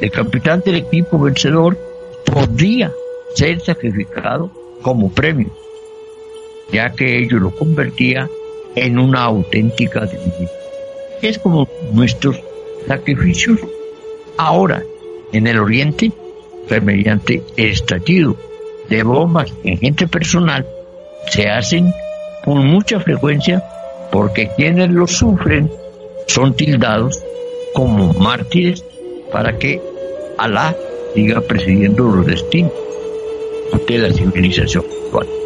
El 0.00 0.10
capitán 0.10 0.62
del 0.64 0.76
equipo 0.76 1.18
vencedor 1.18 1.78
podría 2.24 2.90
ser 3.34 3.60
sacrificado 3.60 4.50
como 4.82 5.10
premio, 5.10 5.52
ya 6.70 6.92
que 6.92 7.18
ello 7.18 7.38
lo 7.38 7.50
convertía 7.50 8.28
en 8.74 8.98
una 8.98 9.24
auténtica 9.24 10.06
divinidad. 10.06 10.50
Es 11.20 11.38
como 11.38 11.68
nuestros 11.92 12.40
sacrificios 12.86 13.60
ahora 14.36 14.82
en 15.32 15.46
el 15.46 15.58
Oriente, 15.58 16.12
mediante 16.82 17.42
el 17.56 17.70
estallido 17.70 18.36
de 18.88 19.02
bombas 19.02 19.52
en 19.64 19.78
gente 19.78 20.06
personal, 20.06 20.66
se 21.28 21.48
hacen 21.48 21.92
con 22.44 22.66
mucha 22.66 23.00
frecuencia 23.00 23.62
porque 24.10 24.50
quienes 24.56 24.90
lo 24.90 25.06
sufren 25.06 25.70
son 26.26 26.54
tildados 26.54 27.22
como 27.74 28.12
mártires 28.14 28.84
para 29.30 29.58
que 29.58 29.80
Alá 30.38 30.74
siga 31.14 31.40
presidiendo 31.42 32.04
los 32.04 32.26
destinos 32.26 32.72
de 33.86 33.98
la 33.98 34.12
civilización 34.12 34.84
actual. 35.04 35.41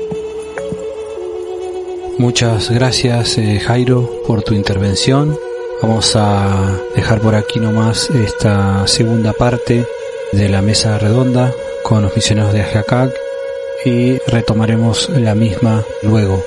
Muchas 2.19 2.71
gracias 2.71 3.37
eh, 3.37 3.61
Jairo 3.61 4.11
por 4.27 4.43
tu 4.43 4.55
intervención. 4.55 5.39
Vamos 5.83 6.17
a 6.17 6.81
dejar 6.95 7.21
por 7.21 7.35
aquí 7.35 7.61
nomás 7.61 8.09
esta 8.09 8.87
segunda 8.87 9.35
parte 9.35 9.87
de 10.33 10.49
la 10.49 10.63
mesa 10.63 10.97
redonda 10.99 11.53
con 11.83 12.03
los 12.03 12.17
misioneros 12.17 12.55
de 12.55 12.63
Ajacac 12.63 13.13
y 13.85 14.19
retomaremos 14.27 15.11
la 15.11 15.35
misma 15.35 15.85
luego. 16.03 16.43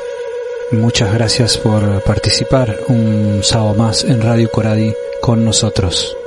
Muchas 0.71 1.13
gracias 1.13 1.57
por 1.57 2.01
participar 2.01 2.75
un 2.87 3.41
sábado 3.43 3.75
más 3.75 4.03
en 4.03 4.21
Radio 4.21 4.49
Coradi 4.51 4.93
con 5.21 5.45
nosotros. 5.45 6.18